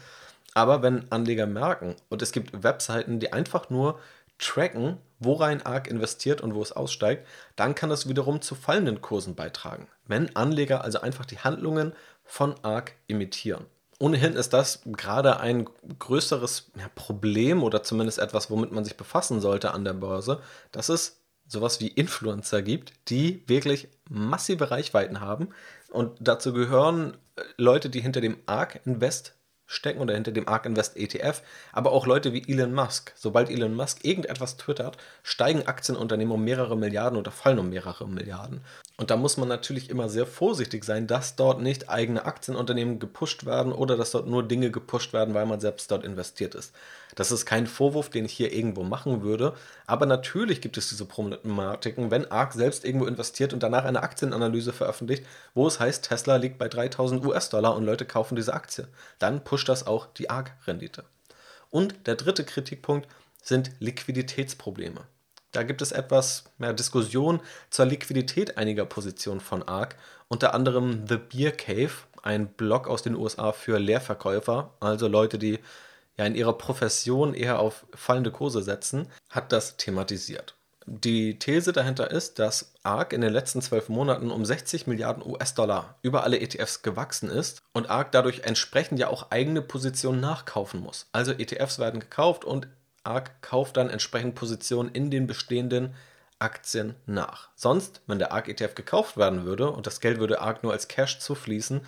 Aber 0.52 0.82
wenn 0.82 1.10
Anleger 1.10 1.46
merken, 1.46 1.94
und 2.08 2.20
es 2.22 2.32
gibt 2.32 2.62
Webseiten, 2.62 3.20
die 3.20 3.32
einfach 3.32 3.70
nur 3.70 4.00
tracken, 4.40 4.98
worein 5.18 5.64
ARK 5.64 5.86
investiert 5.86 6.40
und 6.40 6.54
wo 6.54 6.62
es 6.62 6.72
aussteigt, 6.72 7.26
dann 7.56 7.74
kann 7.74 7.90
das 7.90 8.08
wiederum 8.08 8.40
zu 8.40 8.54
fallenden 8.54 9.00
Kursen 9.00 9.34
beitragen, 9.34 9.86
wenn 10.06 10.34
Anleger 10.34 10.82
also 10.82 11.00
einfach 11.00 11.26
die 11.26 11.38
Handlungen 11.38 11.92
von 12.24 12.54
ARK 12.62 12.94
imitieren. 13.06 13.66
Ohnehin 13.98 14.32
ist 14.32 14.54
das 14.54 14.80
gerade 14.86 15.40
ein 15.40 15.68
größeres 15.98 16.72
Problem 16.94 17.62
oder 17.62 17.82
zumindest 17.82 18.18
etwas, 18.18 18.50
womit 18.50 18.72
man 18.72 18.84
sich 18.84 18.96
befassen 18.96 19.42
sollte 19.42 19.74
an 19.74 19.84
der 19.84 19.92
Börse, 19.92 20.40
dass 20.72 20.88
es 20.88 21.20
sowas 21.46 21.80
wie 21.80 21.88
Influencer 21.88 22.62
gibt, 22.62 22.94
die 23.08 23.42
wirklich 23.46 23.88
massive 24.08 24.70
Reichweiten 24.70 25.20
haben. 25.20 25.48
Und 25.90 26.16
dazu 26.20 26.52
gehören 26.52 27.16
äh, 27.36 27.42
Leute, 27.56 27.90
die 27.90 28.00
hinter 28.00 28.20
dem 28.20 28.38
ARK 28.46 28.80
Invest 28.86 29.34
stecken 29.70 30.00
oder 30.00 30.14
hinter 30.14 30.32
dem 30.32 30.48
ARK 30.48 30.66
Invest 30.66 30.96
ETF, 30.96 31.42
aber 31.72 31.92
auch 31.92 32.04
Leute 32.04 32.32
wie 32.32 32.42
Elon 32.46 32.74
Musk. 32.74 33.12
Sobald 33.14 33.50
Elon 33.50 33.74
Musk 33.74 34.04
irgendetwas 34.04 34.56
twittert, 34.56 34.96
steigen 35.22 35.66
Aktienunternehmen 35.66 36.34
um 36.34 36.44
mehrere 36.44 36.76
Milliarden 36.76 37.16
oder 37.16 37.30
fallen 37.30 37.60
um 37.60 37.70
mehrere 37.70 38.08
Milliarden. 38.08 38.62
Und 38.96 39.10
da 39.10 39.16
muss 39.16 39.36
man 39.36 39.48
natürlich 39.48 39.88
immer 39.88 40.08
sehr 40.08 40.26
vorsichtig 40.26 40.84
sein, 40.84 41.06
dass 41.06 41.36
dort 41.36 41.62
nicht 41.62 41.88
eigene 41.88 42.24
Aktienunternehmen 42.24 42.98
gepusht 42.98 43.46
werden 43.46 43.72
oder 43.72 43.96
dass 43.96 44.10
dort 44.10 44.26
nur 44.26 44.42
Dinge 44.42 44.70
gepusht 44.70 45.12
werden, 45.12 45.34
weil 45.34 45.46
man 45.46 45.60
selbst 45.60 45.90
dort 45.90 46.04
investiert 46.04 46.54
ist. 46.54 46.74
Das 47.14 47.32
ist 47.32 47.46
kein 47.46 47.66
Vorwurf, 47.66 48.08
den 48.08 48.24
ich 48.24 48.32
hier 48.32 48.52
irgendwo 48.52 48.82
machen 48.82 49.22
würde, 49.22 49.54
aber 49.86 50.06
natürlich 50.06 50.60
gibt 50.60 50.76
es 50.76 50.88
diese 50.88 51.06
Problematiken, 51.06 52.10
wenn 52.10 52.30
ARK 52.30 52.52
selbst 52.52 52.84
irgendwo 52.84 53.06
investiert 53.06 53.52
und 53.52 53.62
danach 53.62 53.84
eine 53.84 54.02
Aktienanalyse 54.02 54.72
veröffentlicht, 54.72 55.24
wo 55.54 55.66
es 55.66 55.80
heißt, 55.80 56.04
Tesla 56.04 56.36
liegt 56.36 56.58
bei 56.58 56.68
3000 56.68 57.24
US-Dollar 57.24 57.74
und 57.74 57.84
Leute 57.84 58.04
kaufen 58.04 58.36
diese 58.36 58.54
Aktie. 58.54 58.86
Dann 59.18 59.42
pusht 59.42 59.59
das 59.64 59.86
auch 59.86 60.06
die 60.06 60.30
ARK-Rendite. 60.30 61.04
Und 61.70 62.06
der 62.06 62.16
dritte 62.16 62.44
Kritikpunkt 62.44 63.08
sind 63.42 63.70
Liquiditätsprobleme. 63.78 65.06
Da 65.52 65.62
gibt 65.64 65.82
es 65.82 65.92
etwas 65.92 66.44
mehr 66.58 66.72
Diskussion 66.72 67.40
zur 67.70 67.86
Liquidität 67.86 68.56
einiger 68.56 68.84
Positionen 68.84 69.40
von 69.40 69.62
ARK, 69.62 69.96
unter 70.28 70.54
anderem 70.54 71.06
The 71.08 71.16
Beer 71.16 71.52
Cave, 71.52 71.90
ein 72.22 72.48
Blog 72.48 72.86
aus 72.86 73.02
den 73.02 73.16
USA 73.16 73.52
für 73.52 73.78
Leerverkäufer, 73.78 74.74
also 74.78 75.08
Leute, 75.08 75.38
die 75.38 75.58
ja 76.16 76.26
in 76.26 76.34
ihrer 76.34 76.52
Profession 76.52 77.34
eher 77.34 77.58
auf 77.58 77.86
fallende 77.94 78.30
Kurse 78.30 78.62
setzen, 78.62 79.08
hat 79.28 79.52
das 79.52 79.76
thematisiert. 79.76 80.54
Die 80.86 81.38
These 81.38 81.72
dahinter 81.72 82.10
ist, 82.10 82.38
dass 82.38 82.72
ARK 82.82 83.12
in 83.12 83.20
den 83.20 83.32
letzten 83.32 83.60
zwölf 83.60 83.88
Monaten 83.88 84.30
um 84.30 84.44
60 84.44 84.86
Milliarden 84.86 85.24
US-Dollar 85.24 85.96
über 86.02 86.24
alle 86.24 86.40
ETFs 86.40 86.82
gewachsen 86.82 87.28
ist 87.28 87.62
und 87.72 87.90
ARK 87.90 88.12
dadurch 88.12 88.40
entsprechend 88.40 88.98
ja 88.98 89.08
auch 89.08 89.30
eigene 89.30 89.62
Positionen 89.62 90.20
nachkaufen 90.20 90.80
muss. 90.80 91.06
Also 91.12 91.32
ETFs 91.32 91.78
werden 91.78 92.00
gekauft 92.00 92.44
und 92.44 92.66
ARK 93.04 93.42
kauft 93.42 93.76
dann 93.76 93.90
entsprechend 93.90 94.34
Positionen 94.34 94.90
in 94.90 95.10
den 95.10 95.26
bestehenden 95.26 95.94
Aktien 96.38 96.94
nach. 97.06 97.50
Sonst, 97.54 98.00
wenn 98.06 98.18
der 98.18 98.32
ARK 98.32 98.48
ETF 98.48 98.74
gekauft 98.74 99.16
werden 99.16 99.44
würde 99.44 99.70
und 99.70 99.86
das 99.86 100.00
Geld 100.00 100.18
würde 100.18 100.40
ARK 100.40 100.62
nur 100.62 100.72
als 100.72 100.88
Cash 100.88 101.18
zufließen, 101.18 101.82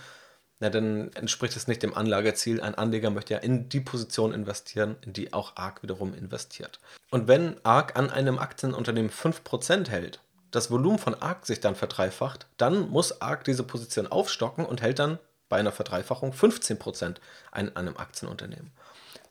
na, 0.62 0.70
dann 0.70 1.10
entspricht 1.14 1.56
es 1.56 1.66
nicht 1.66 1.82
dem 1.82 1.92
Anlageziel. 1.92 2.60
Ein 2.60 2.76
Anleger 2.76 3.10
möchte 3.10 3.34
ja 3.34 3.40
in 3.40 3.68
die 3.68 3.80
Position 3.80 4.32
investieren, 4.32 4.94
in 5.00 5.12
die 5.12 5.32
auch 5.32 5.56
ARK 5.56 5.82
wiederum 5.82 6.14
investiert. 6.14 6.78
Und 7.10 7.26
wenn 7.26 7.56
ARK 7.64 7.96
an 7.96 8.10
einem 8.10 8.38
Aktienunternehmen 8.38 9.10
5% 9.10 9.88
hält, 9.88 10.20
das 10.52 10.70
Volumen 10.70 11.00
von 11.00 11.20
ARK 11.20 11.46
sich 11.46 11.58
dann 11.58 11.74
verdreifacht, 11.74 12.46
dann 12.58 12.90
muss 12.90 13.20
ARK 13.20 13.42
diese 13.42 13.64
Position 13.64 14.06
aufstocken 14.06 14.64
und 14.64 14.82
hält 14.82 15.00
dann 15.00 15.18
bei 15.48 15.56
einer 15.56 15.72
Verdreifachung 15.72 16.30
15% 16.32 17.16
an 17.50 17.74
einem 17.74 17.96
Aktienunternehmen. 17.96 18.70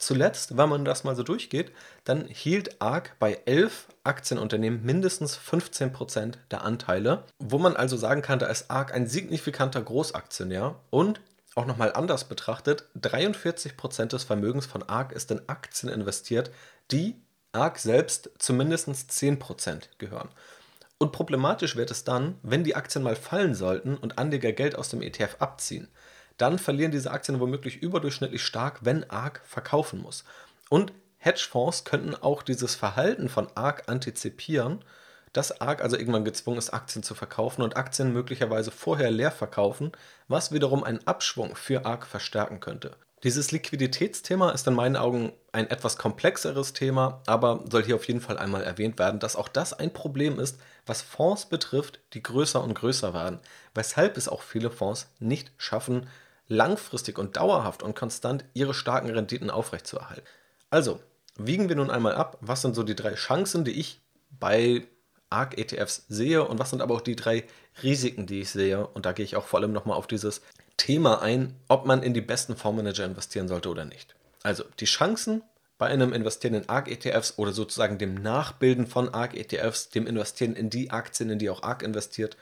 Zuletzt, 0.01 0.57
wenn 0.57 0.67
man 0.67 0.83
das 0.83 1.03
mal 1.03 1.15
so 1.15 1.21
durchgeht, 1.21 1.71
dann 2.05 2.25
hielt 2.25 2.81
ARK 2.81 3.15
bei 3.19 3.39
elf 3.45 3.85
Aktienunternehmen 4.03 4.83
mindestens 4.83 5.37
15% 5.37 6.37
der 6.49 6.63
Anteile, 6.63 7.23
wo 7.37 7.59
man 7.59 7.75
also 7.75 7.95
sagen 7.97 8.23
kann, 8.23 8.39
da 8.39 8.47
ist 8.47 8.71
ARK 8.71 8.95
ein 8.95 9.05
signifikanter 9.05 9.79
Großaktionär. 9.79 10.79
Und 10.89 11.21
auch 11.53 11.67
nochmal 11.67 11.93
anders 11.93 12.23
betrachtet, 12.23 12.85
43% 12.99 14.07
des 14.07 14.23
Vermögens 14.23 14.65
von 14.65 14.81
ARK 14.81 15.11
ist 15.11 15.29
in 15.29 15.47
Aktien 15.47 15.93
investiert, 15.93 16.49
die 16.89 17.21
ARK 17.51 17.77
selbst 17.77 18.31
zu 18.39 18.53
mindestens 18.53 19.07
10% 19.07 19.83
gehören. 19.99 20.29
Und 20.97 21.11
problematisch 21.11 21.75
wird 21.75 21.91
es 21.91 22.03
dann, 22.03 22.39
wenn 22.41 22.63
die 22.63 22.75
Aktien 22.75 23.03
mal 23.03 23.15
fallen 23.15 23.53
sollten 23.53 23.97
und 23.97 24.17
Anleger 24.17 24.51
Geld 24.51 24.75
aus 24.75 24.89
dem 24.89 25.03
ETF 25.03 25.35
abziehen 25.37 25.89
dann 26.41 26.59
verlieren 26.59 26.91
diese 26.91 27.11
Aktien 27.11 27.39
womöglich 27.39 27.81
überdurchschnittlich 27.81 28.43
stark, 28.43 28.79
wenn 28.83 29.09
ARK 29.09 29.41
verkaufen 29.45 30.01
muss. 30.01 30.23
Und 30.69 30.93
Hedgefonds 31.17 31.83
könnten 31.83 32.15
auch 32.15 32.41
dieses 32.41 32.75
Verhalten 32.75 33.29
von 33.29 33.47
ARK 33.55 33.83
antizipieren, 33.87 34.83
dass 35.33 35.61
ARK 35.61 35.81
also 35.81 35.97
irgendwann 35.97 36.25
gezwungen 36.25 36.57
ist, 36.57 36.71
Aktien 36.71 37.03
zu 37.03 37.13
verkaufen 37.15 37.61
und 37.61 37.77
Aktien 37.77 38.11
möglicherweise 38.11 38.71
vorher 38.71 39.11
leer 39.11 39.31
verkaufen, 39.31 39.91
was 40.27 40.51
wiederum 40.51 40.83
einen 40.83 41.05
Abschwung 41.05 41.55
für 41.55 41.85
ARK 41.85 42.05
verstärken 42.07 42.59
könnte. 42.59 42.95
Dieses 43.23 43.51
Liquiditätsthema 43.51 44.49
ist 44.49 44.65
in 44.65 44.73
meinen 44.73 44.95
Augen 44.95 45.31
ein 45.51 45.69
etwas 45.69 45.97
komplexeres 45.97 46.73
Thema, 46.73 47.21
aber 47.27 47.63
soll 47.69 47.83
hier 47.83 47.95
auf 47.95 48.07
jeden 48.07 48.19
Fall 48.19 48.39
einmal 48.39 48.63
erwähnt 48.63 48.97
werden, 48.97 49.19
dass 49.19 49.35
auch 49.35 49.47
das 49.47 49.73
ein 49.73 49.93
Problem 49.93 50.39
ist, 50.39 50.59
was 50.87 51.03
Fonds 51.03 51.45
betrifft, 51.45 51.99
die 52.13 52.23
größer 52.23 52.63
und 52.63 52.73
größer 52.73 53.13
werden, 53.13 53.39
weshalb 53.75 54.17
es 54.17 54.27
auch 54.27 54.41
viele 54.41 54.71
Fonds 54.71 55.11
nicht 55.19 55.51
schaffen, 55.57 56.07
langfristig 56.51 57.17
und 57.17 57.37
dauerhaft 57.37 57.81
und 57.81 57.95
konstant 57.95 58.45
ihre 58.53 58.73
starken 58.73 59.09
Renditen 59.09 59.49
aufrechtzuerhalten. 59.49 60.25
Also, 60.69 60.99
wiegen 61.37 61.69
wir 61.69 61.75
nun 61.77 61.89
einmal 61.89 62.13
ab, 62.13 62.37
was 62.41 62.61
sind 62.61 62.75
so 62.75 62.83
die 62.83 62.95
drei 62.95 63.13
Chancen, 63.13 63.63
die 63.63 63.71
ich 63.71 64.01
bei 64.39 64.85
ARC-ETFs 65.29 66.05
sehe 66.09 66.45
und 66.45 66.59
was 66.59 66.69
sind 66.69 66.81
aber 66.81 66.95
auch 66.95 67.01
die 67.01 67.15
drei 67.15 67.45
Risiken, 67.81 68.27
die 68.27 68.41
ich 68.41 68.49
sehe. 68.49 68.85
Und 68.85 69.05
da 69.05 69.13
gehe 69.13 69.23
ich 69.23 69.37
auch 69.37 69.45
vor 69.45 69.59
allem 69.59 69.71
nochmal 69.71 69.97
auf 69.97 70.07
dieses 70.07 70.41
Thema 70.75 71.21
ein, 71.21 71.55
ob 71.69 71.85
man 71.85 72.03
in 72.03 72.13
die 72.13 72.21
besten 72.21 72.57
Fondsmanager 72.57 73.05
investieren 73.05 73.47
sollte 73.47 73.69
oder 73.69 73.85
nicht. 73.85 74.15
Also 74.43 74.65
die 74.79 74.85
Chancen 74.85 75.43
bei 75.77 75.87
einem 75.87 76.11
Investieren 76.11 76.53
in 76.53 76.67
ARC-ETFs 76.67 77.37
oder 77.37 77.53
sozusagen 77.53 77.97
dem 77.97 78.15
Nachbilden 78.15 78.87
von 78.87 79.13
ARC-ETFs, 79.13 79.89
dem 79.89 80.05
Investieren 80.05 80.55
in 80.55 80.69
die 80.69 80.91
Aktien, 80.91 81.29
in 81.29 81.39
die 81.39 81.49
auch 81.49 81.63
ARC 81.63 81.81
investiert. 81.81 82.35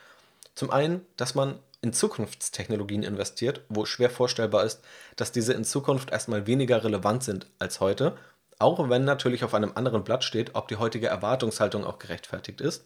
Zum 0.55 0.71
einen, 0.71 1.05
dass 1.15 1.35
man 1.35 1.59
in 1.81 1.93
Zukunftstechnologien 1.93 3.03
investiert, 3.03 3.61
wo 3.69 3.85
schwer 3.85 4.09
vorstellbar 4.09 4.65
ist, 4.65 4.81
dass 5.15 5.31
diese 5.31 5.53
in 5.53 5.63
Zukunft 5.63 6.11
erstmal 6.11 6.45
weniger 6.45 6.83
relevant 6.83 7.23
sind 7.23 7.47
als 7.57 7.79
heute, 7.79 8.17
auch 8.59 8.89
wenn 8.89 9.05
natürlich 9.05 9.43
auf 9.43 9.53
einem 9.53 9.71
anderen 9.75 10.03
Blatt 10.03 10.23
steht, 10.23 10.55
ob 10.55 10.67
die 10.67 10.75
heutige 10.75 11.07
Erwartungshaltung 11.07 11.85
auch 11.85 11.99
gerechtfertigt 11.99 12.59
ist. 12.59 12.85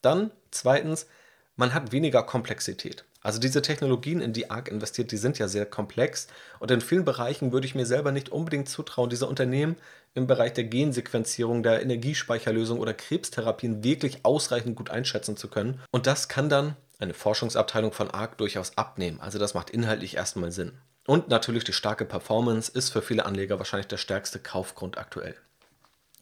Dann 0.00 0.32
zweitens, 0.50 1.06
man 1.54 1.74
hat 1.74 1.92
weniger 1.92 2.24
Komplexität. 2.24 3.04
Also 3.22 3.38
diese 3.38 3.62
Technologien, 3.62 4.20
in 4.20 4.32
die 4.32 4.50
ARC 4.50 4.68
investiert, 4.68 5.12
die 5.12 5.16
sind 5.16 5.38
ja 5.38 5.46
sehr 5.46 5.64
komplex 5.64 6.26
und 6.58 6.72
in 6.72 6.80
vielen 6.80 7.04
Bereichen 7.04 7.52
würde 7.52 7.68
ich 7.68 7.76
mir 7.76 7.86
selber 7.86 8.10
nicht 8.10 8.30
unbedingt 8.30 8.68
zutrauen, 8.68 9.10
diese 9.10 9.28
Unternehmen 9.28 9.76
im 10.14 10.26
Bereich 10.26 10.54
der 10.54 10.64
Gensequenzierung, 10.64 11.62
der 11.62 11.82
Energiespeicherlösung 11.82 12.80
oder 12.80 12.94
Krebstherapien 12.94 13.84
wirklich 13.84 14.24
ausreichend 14.24 14.74
gut 14.74 14.90
einschätzen 14.90 15.36
zu 15.36 15.46
können. 15.46 15.80
Und 15.92 16.08
das 16.08 16.28
kann 16.28 16.48
dann 16.48 16.76
eine 17.02 17.14
Forschungsabteilung 17.14 17.92
von 17.92 18.10
ARC 18.10 18.38
durchaus 18.38 18.78
abnehmen. 18.78 19.20
Also 19.20 19.38
das 19.38 19.54
macht 19.54 19.70
inhaltlich 19.70 20.16
erstmal 20.16 20.52
Sinn. 20.52 20.78
Und 21.06 21.28
natürlich 21.28 21.64
die 21.64 21.72
starke 21.72 22.04
Performance 22.04 22.70
ist 22.72 22.90
für 22.90 23.02
viele 23.02 23.26
Anleger 23.26 23.58
wahrscheinlich 23.58 23.88
der 23.88 23.96
stärkste 23.96 24.38
Kaufgrund 24.38 24.98
aktuell. 24.98 25.34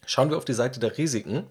Schauen 0.05 0.29
wir 0.29 0.37
auf 0.37 0.45
die 0.45 0.53
Seite 0.53 0.79
der 0.79 0.97
Risiken, 0.97 1.47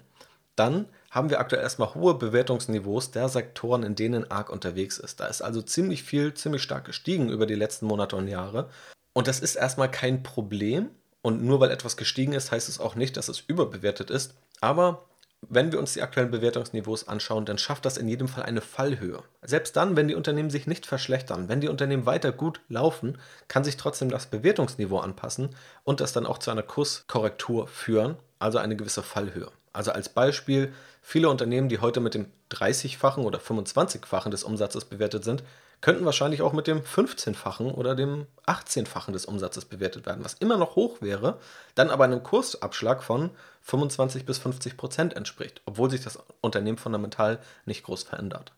dann 0.55 0.85
haben 1.09 1.29
wir 1.29 1.39
aktuell 1.39 1.63
erstmal 1.63 1.93
hohe 1.95 2.13
Bewertungsniveaus 2.15 3.11
der 3.11 3.29
Sektoren, 3.29 3.83
in 3.83 3.95
denen 3.95 4.29
ARK 4.29 4.49
unterwegs 4.49 4.97
ist. 4.97 5.19
Da 5.19 5.27
ist 5.27 5.41
also 5.41 5.61
ziemlich 5.61 6.03
viel, 6.03 6.33
ziemlich 6.33 6.61
stark 6.61 6.85
gestiegen 6.85 7.29
über 7.29 7.45
die 7.45 7.55
letzten 7.55 7.85
Monate 7.85 8.15
und 8.15 8.27
Jahre. 8.27 8.69
Und 9.13 9.27
das 9.27 9.39
ist 9.39 9.55
erstmal 9.55 9.89
kein 9.89 10.23
Problem. 10.23 10.89
Und 11.21 11.43
nur 11.43 11.59
weil 11.59 11.71
etwas 11.71 11.97
gestiegen 11.97 12.33
ist, 12.33 12.51
heißt 12.51 12.67
es 12.67 12.79
auch 12.79 12.95
nicht, 12.95 13.15
dass 13.15 13.29
es 13.29 13.39
überbewertet 13.39 14.09
ist. 14.09 14.33
Aber 14.59 15.05
wenn 15.49 15.71
wir 15.71 15.79
uns 15.79 15.93
die 15.93 16.01
aktuellen 16.01 16.31
Bewertungsniveaus 16.31 17.07
anschauen, 17.07 17.45
dann 17.45 17.57
schafft 17.57 17.85
das 17.85 17.97
in 17.97 18.07
jedem 18.07 18.27
Fall 18.27 18.43
eine 18.43 18.61
Fallhöhe. 18.61 19.23
Selbst 19.41 19.75
dann, 19.75 19.95
wenn 19.95 20.07
die 20.07 20.15
Unternehmen 20.15 20.49
sich 20.49 20.67
nicht 20.67 20.85
verschlechtern, 20.85 21.49
wenn 21.49 21.61
die 21.61 21.67
Unternehmen 21.67 22.05
weiter 22.05 22.31
gut 22.31 22.61
laufen, 22.69 23.17
kann 23.47 23.63
sich 23.63 23.77
trotzdem 23.77 24.09
das 24.09 24.27
Bewertungsniveau 24.27 24.99
anpassen 24.99 25.49
und 25.83 25.99
das 25.99 26.13
dann 26.13 26.25
auch 26.25 26.37
zu 26.37 26.51
einer 26.51 26.63
Kurskorrektur 26.63 27.67
führen, 27.67 28.17
also 28.39 28.59
eine 28.59 28.75
gewisse 28.75 29.03
Fallhöhe. 29.03 29.51
Also 29.73 29.91
als 29.91 30.09
Beispiel, 30.09 30.73
viele 31.01 31.29
Unternehmen, 31.29 31.69
die 31.69 31.79
heute 31.79 32.01
mit 32.01 32.13
dem 32.13 32.27
30-fachen 32.51 33.23
oder 33.23 33.39
25-fachen 33.39 34.29
des 34.29 34.43
Umsatzes 34.43 34.85
bewertet 34.85 35.23
sind, 35.23 35.43
könnten 35.81 36.05
wahrscheinlich 36.05 36.41
auch 36.41 36.53
mit 36.53 36.67
dem 36.67 36.81
15-fachen 36.81 37.71
oder 37.71 37.95
dem 37.95 38.27
18-fachen 38.45 39.11
des 39.11 39.25
Umsatzes 39.25 39.65
bewertet 39.65 40.05
werden, 40.05 40.23
was 40.23 40.35
immer 40.35 40.57
noch 40.57 40.75
hoch 40.75 41.01
wäre, 41.01 41.39
dann 41.75 41.89
aber 41.89 42.03
einem 42.03 42.23
Kursabschlag 42.23 43.03
von 43.03 43.31
25 43.61 44.25
bis 44.25 44.37
50 44.37 44.77
Prozent 44.77 45.15
entspricht, 45.15 45.61
obwohl 45.65 45.89
sich 45.89 46.03
das 46.03 46.19
Unternehmen 46.41 46.77
fundamental 46.77 47.39
nicht 47.65 47.83
groß 47.83 48.03
verändert. 48.03 48.53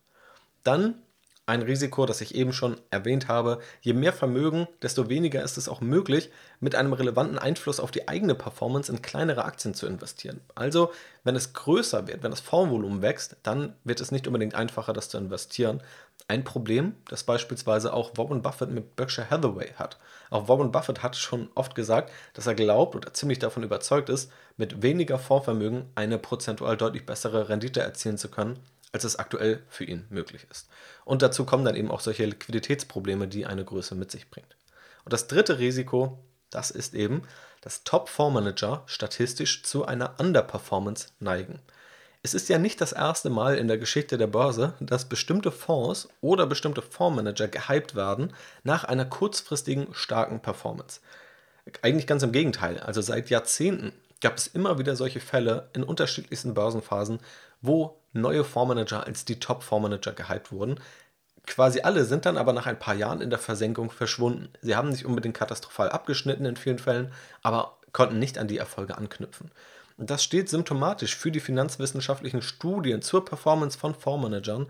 Dann 0.63 0.95
ein 1.45 1.61
Risiko, 1.61 2.05
das 2.05 2.21
ich 2.21 2.35
eben 2.35 2.53
schon 2.53 2.77
erwähnt 2.89 3.27
habe. 3.27 3.59
Je 3.81 3.93
mehr 3.93 4.13
Vermögen, 4.13 4.67
desto 4.81 5.09
weniger 5.09 5.43
ist 5.43 5.57
es 5.57 5.67
auch 5.67 5.81
möglich, 5.81 6.31
mit 6.61 6.75
einem 6.75 6.93
relevanten 6.93 7.37
Einfluss 7.37 7.81
auf 7.81 7.91
die 7.91 8.07
eigene 8.07 8.33
Performance 8.33 8.89
in 8.89 9.01
kleinere 9.01 9.43
Aktien 9.43 9.73
zu 9.73 9.85
investieren. 9.85 10.39
Also, 10.55 10.93
wenn 11.25 11.35
es 11.35 11.51
größer 11.51 12.07
wird, 12.07 12.23
wenn 12.23 12.31
das 12.31 12.39
Fondsvolumen 12.39 13.01
wächst, 13.01 13.35
dann 13.43 13.75
wird 13.83 13.99
es 13.99 14.11
nicht 14.11 14.25
unbedingt 14.25 14.55
einfacher, 14.55 14.93
das 14.93 15.09
zu 15.09 15.17
investieren. 15.17 15.81
Ein 16.27 16.43
Problem, 16.43 16.95
das 17.09 17.23
beispielsweise 17.23 17.93
auch 17.93 18.17
Warren 18.17 18.41
Buffett 18.41 18.69
mit 18.71 18.95
Berkshire 18.95 19.29
Hathaway 19.29 19.73
hat. 19.75 19.97
Auch 20.29 20.47
Warren 20.47 20.71
Buffett 20.71 21.03
hat 21.03 21.15
schon 21.15 21.49
oft 21.53 21.75
gesagt, 21.75 22.11
dass 22.33 22.47
er 22.47 22.55
glaubt 22.55 22.95
oder 22.95 23.13
ziemlich 23.13 23.39
davon 23.39 23.63
überzeugt 23.63 24.09
ist, 24.09 24.31
mit 24.55 24.81
weniger 24.81 25.19
Fondsvermögen 25.19 25.85
eine 25.95 26.17
prozentual 26.17 26.77
deutlich 26.77 27.05
bessere 27.05 27.49
Rendite 27.49 27.81
erzielen 27.81 28.17
zu 28.17 28.29
können, 28.29 28.59
als 28.93 29.03
es 29.03 29.17
aktuell 29.17 29.63
für 29.67 29.83
ihn 29.83 30.05
möglich 30.09 30.47
ist. 30.49 30.69
Und 31.03 31.21
dazu 31.21 31.45
kommen 31.45 31.65
dann 31.65 31.75
eben 31.75 31.91
auch 31.91 31.99
solche 31.99 32.25
Liquiditätsprobleme, 32.25 33.27
die 33.27 33.45
eine 33.45 33.65
Größe 33.65 33.95
mit 33.95 34.11
sich 34.11 34.29
bringt. 34.29 34.55
Und 35.03 35.11
das 35.11 35.27
dritte 35.27 35.59
Risiko, 35.59 36.23
das 36.49 36.71
ist 36.71 36.93
eben, 36.93 37.23
dass 37.61 37.83
Top-Fondsmanager 37.83 38.83
statistisch 38.85 39.63
zu 39.63 39.85
einer 39.85 40.19
Underperformance 40.19 41.09
neigen. 41.19 41.59
Es 42.25 42.33
ist 42.33 42.47
ja 42.47 42.57
nicht 42.57 42.79
das 42.79 42.93
erste 42.93 43.29
Mal 43.29 43.57
in 43.57 43.67
der 43.67 43.77
Geschichte 43.77 44.17
der 44.17 44.27
Börse, 44.27 44.75
dass 44.79 45.09
bestimmte 45.09 45.51
Fonds 45.51 46.07
oder 46.21 46.47
bestimmte 46.47 46.81
Fondsmanager 46.81 47.49
gehypt 47.49 47.95
werden 47.95 48.31
nach 48.63 48.85
einer 48.85 49.03
kurzfristigen 49.03 49.93
starken 49.93 50.39
Performance. 50.39 51.01
Eigentlich 51.81 52.07
ganz 52.07 52.23
im 52.23 52.31
Gegenteil. 52.31 52.79
Also 52.79 53.01
seit 53.01 53.29
Jahrzehnten 53.29 53.91
gab 54.21 54.37
es 54.37 54.47
immer 54.47 54.79
wieder 54.79 54.95
solche 54.95 55.19
Fälle 55.19 55.69
in 55.73 55.83
unterschiedlichsten 55.83 56.53
Börsenphasen, 56.53 57.19
wo 57.61 57.99
neue 58.13 58.45
Fondsmanager 58.45 59.05
als 59.05 59.25
die 59.25 59.41
Top-Fondsmanager 59.41 60.13
gehypt 60.13 60.53
wurden. 60.53 60.79
Quasi 61.45 61.81
alle 61.81 62.05
sind 62.05 62.25
dann 62.25 62.37
aber 62.37 62.53
nach 62.53 62.67
ein 62.67 62.79
paar 62.79 62.95
Jahren 62.95 63.19
in 63.19 63.31
der 63.31 63.39
Versenkung 63.39 63.91
verschwunden. 63.91 64.47
Sie 64.61 64.77
haben 64.77 64.87
nicht 64.87 65.05
unbedingt 65.05 65.35
katastrophal 65.35 65.89
abgeschnitten 65.89 66.45
in 66.45 66.55
vielen 66.55 66.79
Fällen, 66.79 67.11
aber 67.41 67.79
konnten 67.91 68.17
nicht 68.17 68.37
an 68.37 68.47
die 68.47 68.59
Erfolge 68.59 68.97
anknüpfen. 68.97 69.51
Und 69.97 70.09
das 70.09 70.23
steht 70.23 70.49
symptomatisch 70.49 71.15
für 71.15 71.31
die 71.31 71.39
finanzwissenschaftlichen 71.39 72.41
Studien 72.41 73.01
zur 73.01 73.25
Performance 73.25 73.77
von 73.77 73.95
Fondsmanagern. 73.95 74.67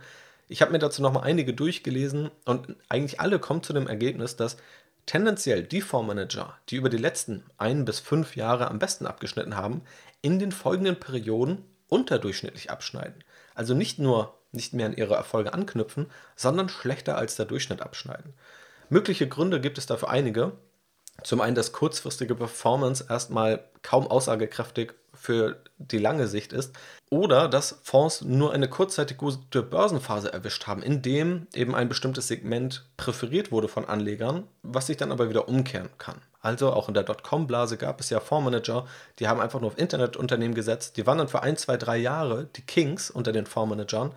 Ich 0.48 0.62
habe 0.62 0.72
mir 0.72 0.80
dazu 0.80 1.02
nochmal 1.02 1.24
einige 1.24 1.54
durchgelesen 1.54 2.30
und 2.46 2.76
eigentlich 2.90 3.20
alle 3.20 3.40
kommen 3.40 3.64
zu 3.64 3.74
dem 3.74 3.88
Ergebnis, 3.88 4.36
dass 4.36 4.58
tendenziell 5.06 5.64
die 5.64 5.82
Fondsmanager, 5.82 6.58
die 6.70 6.76
über 6.76 6.90
die 6.90 6.98
letzten 6.98 7.44
ein 7.58 7.86
bis 7.86 8.00
fünf 8.00 8.36
Jahre 8.36 8.70
am 8.70 8.80
besten 8.80 9.06
abgeschnitten 9.06 9.56
haben, 9.56 9.82
in 10.22 10.40
den 10.40 10.52
folgenden 10.52 11.00
Perioden 11.00 11.64
unterdurchschnittlich 11.88 12.72
abschneiden. 12.72 13.24
Also 13.56 13.74
nicht 13.74 14.00
nur 14.00 14.38
nicht 14.54 14.74
mehr 14.74 14.86
an 14.86 14.96
ihre 14.96 15.16
Erfolge 15.16 15.54
anknüpfen, 15.54 16.08
sondern 16.36 16.70
schlechter 16.70 17.18
als 17.18 17.36
der 17.36 17.46
Durchschnitt 17.46 17.82
abschneiden. 17.82 18.34
Mögliche 18.90 19.28
Gründe 19.28 19.60
gibt 19.60 19.78
es 19.78 19.88
dafür 19.88 20.10
einige. 20.10 20.54
Zum 21.24 21.42
einen, 21.42 21.56
dass 21.56 21.72
kurzfristige 21.72 22.36
Performance 22.36 23.06
erstmal 23.10 23.64
kaum 23.82 24.08
aussagekräftig 24.08 24.94
für 25.24 25.64
die 25.78 26.00
lange 26.00 26.28
Sicht 26.28 26.52
ist. 26.52 26.76
Oder 27.10 27.48
dass 27.48 27.80
Fonds 27.84 28.22
nur 28.24 28.52
eine 28.52 28.68
kurzzeitig 28.68 29.18
gute 29.18 29.64
Börsenphase 29.64 30.34
erwischt 30.34 30.68
haben, 30.68 30.84
in 30.84 31.02
dem 31.02 31.48
eben 31.54 31.76
ein 31.76 31.88
bestimmtes 31.88 32.28
Segment 32.28 32.86
präferiert 32.98 33.50
wurde 33.50 33.70
von 33.70 33.86
Anlegern, 33.86 34.44
was 34.64 34.88
sich 34.88 34.98
dann 34.98 35.14
aber 35.14 35.30
wieder 35.30 35.48
umkehren 35.48 35.90
kann. 35.98 36.22
Also 36.42 36.74
auch 36.74 36.90
in 36.90 36.94
der 36.94 37.04
Dotcom-Blase 37.04 37.78
gab 37.78 38.02
es 38.02 38.10
ja 38.10 38.20
Fondsmanager, 38.20 38.86
die 39.20 39.30
haben 39.30 39.40
einfach 39.40 39.62
nur 39.62 39.70
auf 39.72 39.78
Internetunternehmen 39.78 40.56
gesetzt, 40.56 40.98
die 40.98 41.08
waren 41.08 41.20
dann 41.20 41.30
für 41.30 41.42
ein, 41.42 41.56
zwei, 41.56 41.78
drei 41.78 41.96
Jahre 41.96 42.50
die 42.58 42.66
Kings 42.66 43.10
unter 43.10 43.32
den 43.32 43.46
Fondsmanagern, 43.46 44.14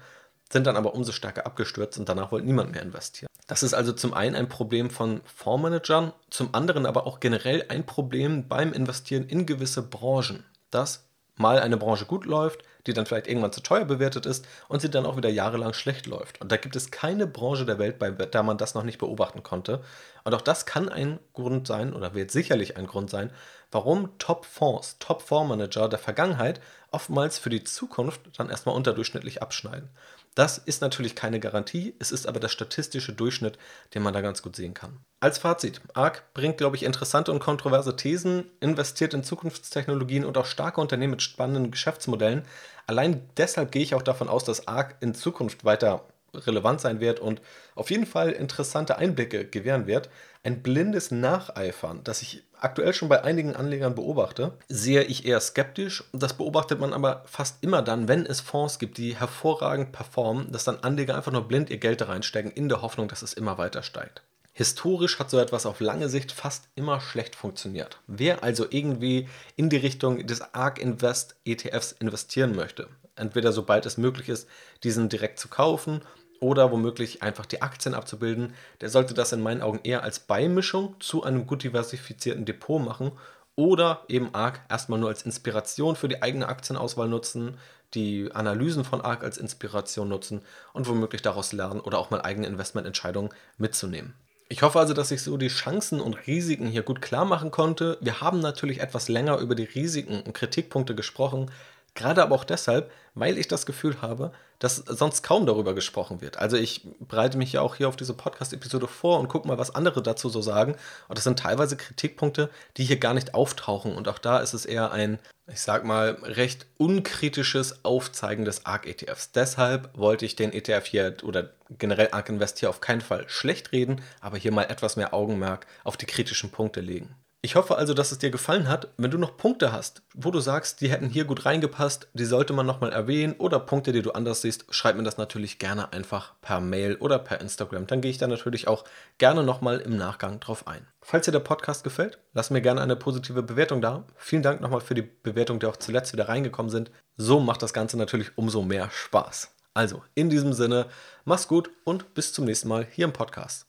sind 0.51 0.66
dann 0.66 0.77
aber 0.77 0.95
umso 0.95 1.12
stärker 1.12 1.47
abgestürzt 1.47 2.01
und 2.01 2.09
danach 2.09 2.33
wollte 2.33 2.47
niemand 2.47 2.73
mehr 2.73 2.83
investieren. 2.83 3.29
Das 3.47 3.62
ist 3.62 3.75
also 3.75 3.92
zum 3.92 4.12
einen 4.12 4.35
ein 4.35 4.49
Problem 4.49 4.90
von 4.90 5.21
Fondsmanagern, 5.25 6.12
zum 6.31 6.53
anderen 6.53 6.85
aber 6.85 7.07
auch 7.07 7.21
generell 7.21 7.64
ein 7.69 7.87
Problem 7.87 8.49
beim 8.49 8.73
Investieren 8.73 9.29
in 9.29 9.47
gewisse 9.47 9.83
Branchen, 9.83 10.45
dass 10.77 11.07
mal 11.37 11.59
eine 11.59 11.77
Branche 11.77 12.07
gut 12.07 12.25
läuft, 12.25 12.62
die 12.87 12.93
dann 12.93 13.07
vielleicht 13.07 13.27
irgendwann 13.27 13.53
zu 13.53 13.61
teuer 13.61 13.85
bewertet 13.85 14.27
ist 14.27 14.47
und 14.69 14.81
sie 14.81 14.91
dann 14.91 15.07
auch 15.07 15.17
wieder 15.17 15.29
jahrelang 15.29 15.73
schlecht 15.73 16.07
läuft. 16.07 16.41
Und 16.41 16.51
da 16.51 16.57
gibt 16.57 16.77
es 16.77 16.91
keine 16.91 17.27
Branche 17.27 17.67
der 17.67 17.79
Welt, 17.79 17.99
bei 17.99 18.11
der 18.11 18.43
man 18.43 18.59
das 18.59 18.75
noch 18.75 18.85
nicht 18.85 18.99
beobachten 18.99 19.43
konnte. 19.43 19.83
Und 20.25 20.35
auch 20.35 20.41
das 20.41 20.67
kann 20.67 20.89
ein 20.89 21.19
Grund 21.35 21.67
sein 21.67 21.93
oder 21.93 22.15
wird 22.15 22.31
sicherlich 22.31 22.77
ein 22.77 22.87
Grund 22.87 23.11
sein, 23.11 23.31
warum 23.71 24.17
Top-Fonds, 24.19 24.99
Top-Fondsmanager 24.99 25.89
der 25.89 25.99
Vergangenheit 25.99 26.61
oftmals 26.91 27.39
für 27.39 27.51
die 27.51 27.65
Zukunft 27.65 28.21
dann 28.39 28.49
erstmal 28.49 28.77
unterdurchschnittlich 28.77 29.43
abschneiden. 29.43 29.91
Das 30.37 30.59
ist 30.59 30.83
natürlich 30.83 31.16
keine 31.16 31.40
Garantie, 31.40 31.94
es 31.99 32.12
ist 32.12 32.27
aber 32.29 32.40
der 32.40 32.51
statistische 32.51 33.14
Durchschnitt, 33.14 33.59
den 33.94 34.03
man 34.03 34.12
da 34.12 34.20
ganz 34.20 34.42
gut 34.42 34.55
sehen 34.55 34.75
kann. 34.75 35.01
Als 35.18 35.38
Fazit, 35.38 35.81
ARK 35.94 36.25
bringt, 36.35 36.59
glaube 36.59 36.77
ich, 36.77 36.83
interessante 36.83 37.33
und 37.33 37.38
kontroverse 37.38 37.96
Thesen, 37.96 38.44
investiert 38.61 39.14
in 39.14 39.25
Zukunftstechnologien 39.25 40.27
und 40.27 40.37
auch 40.37 40.44
starke 40.44 40.83
Unternehmen 40.83 41.12
mit 41.12 41.22
spannenden 41.22 41.70
Geschäftsmodellen. 41.70 42.42
Allein 42.87 43.27
deshalb 43.38 43.72
gehe 43.72 43.83
ich 43.83 43.94
auch 43.94 44.03
davon 44.03 44.29
aus, 44.29 44.44
dass 44.44 44.68
ARK 44.68 44.96
in 45.01 45.14
Zukunft 45.14 45.64
weiter 45.64 46.05
relevant 46.37 46.81
sein 46.81 47.01
wird 47.01 47.20
und 47.20 47.40
auf 47.75 47.90
jeden 47.90 48.07
Fall 48.07 48.33
interessante 48.33 48.99
Einblicke 48.99 49.46
gewähren 49.46 49.87
wird. 49.87 50.09
Ein 50.42 50.62
blindes 50.62 51.11
Nacheifern, 51.11 52.03
das 52.05 52.22
ich 52.22 52.44
aktuell 52.59 52.92
schon 52.92 53.09
bei 53.09 53.25
einigen 53.25 53.57
Anlegern 53.57 53.94
beobachte, 53.94 54.53
sehe 54.68 55.03
ich 55.03 55.27
eher 55.27 55.40
skeptisch. 55.40 56.05
Das 56.12 56.35
beobachtet 56.35 56.81
man 56.81 56.92
aber 56.92 57.22
fast 57.27 57.62
immer 57.62 57.83
dann, 57.83 58.09
wenn 58.09 58.25
es 58.25 58.40
Fonds 58.40 58.79
gibt, 58.79 58.99
die 58.99 59.16
hervorragend 59.16 59.92
performen, 59.92 60.51
dass 60.53 60.64
dann 60.64 60.81
Anleger 60.81 61.16
einfach 61.16 61.33
nur 61.33 61.49
blind 61.49 61.70
ihr 61.70 61.79
Geld 61.79 62.07
reinstecken, 62.07 62.51
in 62.53 62.68
der 62.68 62.83
Hoffnung, 62.83 63.09
dass 63.09 63.22
es 63.22 63.33
immer 63.33 63.59
weiter 63.59 63.83
steigt. 63.83 64.22
Historisch 64.59 65.18
hat 65.18 65.29
so 65.29 65.38
etwas 65.38 65.66
auf 65.66 65.81
lange 65.81 66.09
Sicht 66.09 66.33
fast 66.33 66.68
immer 66.77 66.99
schlecht 67.03 67.37
funktioniert. 67.37 68.01
Wer 68.07 68.42
also 68.42 68.64
irgendwie 68.70 69.29
in 69.55 69.68
die 69.68 69.77
Richtung 69.77 70.27
des 70.27 70.40
ARK 70.55 70.79
Invest 70.79 71.37
ETFs 71.44 71.92
investieren 71.92 72.57
möchte, 72.57 72.88
entweder 73.16 73.53
sobald 73.53 73.85
es 73.85 73.99
möglich 73.99 74.31
ist, 74.31 74.49
diesen 74.83 75.11
direkt 75.11 75.38
zu 75.38 75.49
kaufen 75.49 76.01
oder 76.40 76.70
womöglich 76.70 77.22
einfach 77.22 77.46
die 77.46 77.62
Aktien 77.62 77.94
abzubilden, 77.94 78.55
der 78.81 78.88
sollte 78.88 79.14
das 79.14 79.33
in 79.33 79.42
meinen 79.42 79.62
Augen 79.62 79.81
eher 79.83 80.03
als 80.03 80.20
Beimischung 80.20 80.94
zu 81.01 81.22
einem 81.22 81.46
gut 81.46 81.62
diversifizierten 81.62 82.44
Depot 82.44 82.83
machen 82.83 83.12
oder 83.55 84.03
eben 84.09 84.35
ARK 84.35 84.61
erstmal 84.68 84.99
nur 84.99 85.09
als 85.09 85.22
Inspiration 85.22 85.96
für 85.96 86.09
die 86.09 86.22
eigene 86.22 86.49
Aktienauswahl 86.49 87.09
nutzen, 87.09 87.57
die 87.94 88.31
Analysen 88.33 88.85
von 88.85 89.01
ARK 89.01 89.25
als 89.25 89.38
Inspiration 89.38 90.09
nutzen 90.09 90.42
und 90.72 90.87
womöglich 90.88 91.22
daraus 91.22 91.53
lernen 91.53 91.81
oder 91.81 91.99
auch 91.99 92.11
mal 92.11 92.20
eigene 92.22 92.46
Investmententscheidungen 92.46 93.33
mitzunehmen. 93.59 94.14
Ich 94.49 94.62
hoffe 94.62 94.79
also, 94.79 94.94
dass 94.94 95.11
ich 95.11 95.22
so 95.22 95.37
die 95.37 95.49
Chancen 95.49 96.01
und 96.01 96.27
Risiken 96.29 96.68
hier 96.68 96.83
gut 96.83 97.03
klar 97.03 97.25
machen 97.25 97.51
konnte. 97.51 97.99
Wir 98.01 98.20
haben 98.20 98.38
natürlich 98.38 98.81
etwas 98.81 99.09
länger 99.09 99.38
über 99.38 99.57
die 99.57 99.64
Risiken 99.64 100.20
und 100.20 100.35
Kritikpunkte 100.35 100.94
gesprochen, 100.94 101.51
Gerade 101.97 102.23
aber 102.23 102.35
auch 102.35 102.45
deshalb, 102.45 102.93
weil 103.15 103.39
ich 103.39 103.49
das 103.49 103.67
Gefühl 103.67 104.03
habe, 104.03 104.31
dass 104.59 104.77
sonst 104.77 105.23
kaum 105.23 105.47
darüber 105.47 105.75
gesprochen 105.75 106.21
wird. 106.21 106.39
Also 106.39 106.57
ich 106.57 106.87
bereite 107.01 107.39
mich 107.39 107.53
ja 107.53 107.63
auch 107.63 107.75
hier 107.75 107.89
auf 107.89 107.97
diese 107.97 108.15
Podcast-Episode 108.15 108.87
vor 108.87 109.19
und 109.19 109.29
gucke 109.29 109.49
mal, 109.49 109.59
was 109.59 109.75
andere 109.75 110.03
dazu 110.03 110.29
so 110.29 110.43
sagen. 110.43 110.77
Und 111.09 111.17
das 111.17 111.25
sind 111.25 111.39
teilweise 111.39 111.77
Kritikpunkte, 111.77 112.51
die 112.77 112.85
hier 112.85 112.99
gar 112.99 113.15
nicht 113.15 113.35
auftauchen. 113.35 113.97
Und 113.97 114.09
auch 114.09 114.19
da 114.19 114.39
ist 114.39 114.53
es 114.53 114.67
eher 114.67 114.93
ein, 114.93 115.19
ich 115.51 115.61
sag 115.61 115.85
mal, 115.85 116.19
recht 116.23 116.67
unkritisches 116.77 117.85
Aufzeigen 117.85 118.45
des 118.45 118.67
ARK-ETFs. 118.67 119.33
Deshalb 119.33 119.97
wollte 119.97 120.27
ich 120.27 120.37
den 120.37 120.53
ETF 120.53 120.85
hier 120.85 121.17
oder 121.23 121.51
generell 121.71 122.09
ARK 122.13 122.29
Invest 122.29 122.59
hier 122.59 122.69
auf 122.69 122.81
keinen 122.81 123.01
Fall 123.01 123.29
schlecht 123.29 123.73
reden, 123.73 124.03
aber 124.21 124.37
hier 124.37 124.53
mal 124.53 124.65
etwas 124.65 124.97
mehr 124.97 125.15
Augenmerk 125.15 125.67
auf 125.83 125.97
die 125.97 126.07
kritischen 126.07 126.51
Punkte 126.51 126.81
legen. 126.81 127.17
Ich 127.47 127.55
hoffe 127.55 127.77
also, 127.77 127.95
dass 127.95 128.11
es 128.11 128.19
dir 128.19 128.31
gefallen 128.31 128.69
hat. 128.69 128.89
Wenn 128.97 129.13
du 129.13 129.19
noch 129.19 129.37
Punkte 129.37 129.71
hast, 129.71 130.03
wo 130.15 130.33
du 130.33 130.41
sagst, 130.41 130.81
die 130.81 130.91
hätten 130.91 131.09
hier 131.09 131.25
gut 131.25 131.47
reingepasst, 131.47 132.09
die 132.13 132.25
sollte 132.25 132.53
man 132.53 132.67
nochmal 132.67 132.91
erwähnen 132.91 133.37
oder 133.39 133.61
Punkte, 133.61 133.93
die 133.93 134.03
du 134.03 134.11
anders 134.11 134.43
siehst, 134.43 134.65
schreib 134.71 134.97
mir 134.97 135.05
das 135.05 135.17
natürlich 135.17 135.61
gerne 135.61 135.93
einfach 135.93 136.35
per 136.41 136.59
Mail 136.59 136.97
oder 136.97 137.21
per 137.21 137.41
Instagram. 137.41 137.87
Dann 137.87 138.01
gehe 138.01 138.11
ich 138.11 138.19
da 138.19 138.27
natürlich 138.27 138.67
auch 138.67 138.83
gerne 139.19 139.45
nochmal 139.45 139.79
im 139.79 139.97
Nachgang 139.97 140.41
drauf 140.41 140.67
ein. 140.67 140.89
Falls 141.01 141.27
dir 141.27 141.31
der 141.31 141.39
Podcast 141.39 141.85
gefällt, 141.85 142.19
lass 142.35 142.51
mir 142.51 142.63
gerne 142.63 142.81
eine 142.81 142.97
positive 142.97 143.45
Bewertung 143.45 143.81
da. 143.81 144.03
Vielen 144.17 144.43
Dank 144.43 144.61
nochmal 144.61 144.81
für 144.81 144.97
die 144.97 145.03
Bewertung, 145.03 145.61
die 145.61 145.67
auch 145.67 145.77
zuletzt 145.77 146.13
wieder 146.13 146.29
reingekommen 146.29 146.71
sind. 146.71 146.91
So 147.17 147.39
macht 147.39 147.63
das 147.63 147.73
Ganze 147.73 147.97
natürlich 147.97 148.37
umso 148.37 148.63
mehr 148.63 148.91
Spaß. 148.91 149.55
Also, 149.73 150.03
in 150.17 150.31
diesem 150.31 150.53
Sinne, 150.53 150.87
mach's 151.25 151.47
gut 151.47 151.71
und 151.85 152.13
bis 152.15 152.33
zum 152.33 152.45
nächsten 152.45 152.67
Mal 152.67 152.89
hier 152.91 153.05
im 153.05 153.13
Podcast. 153.13 153.67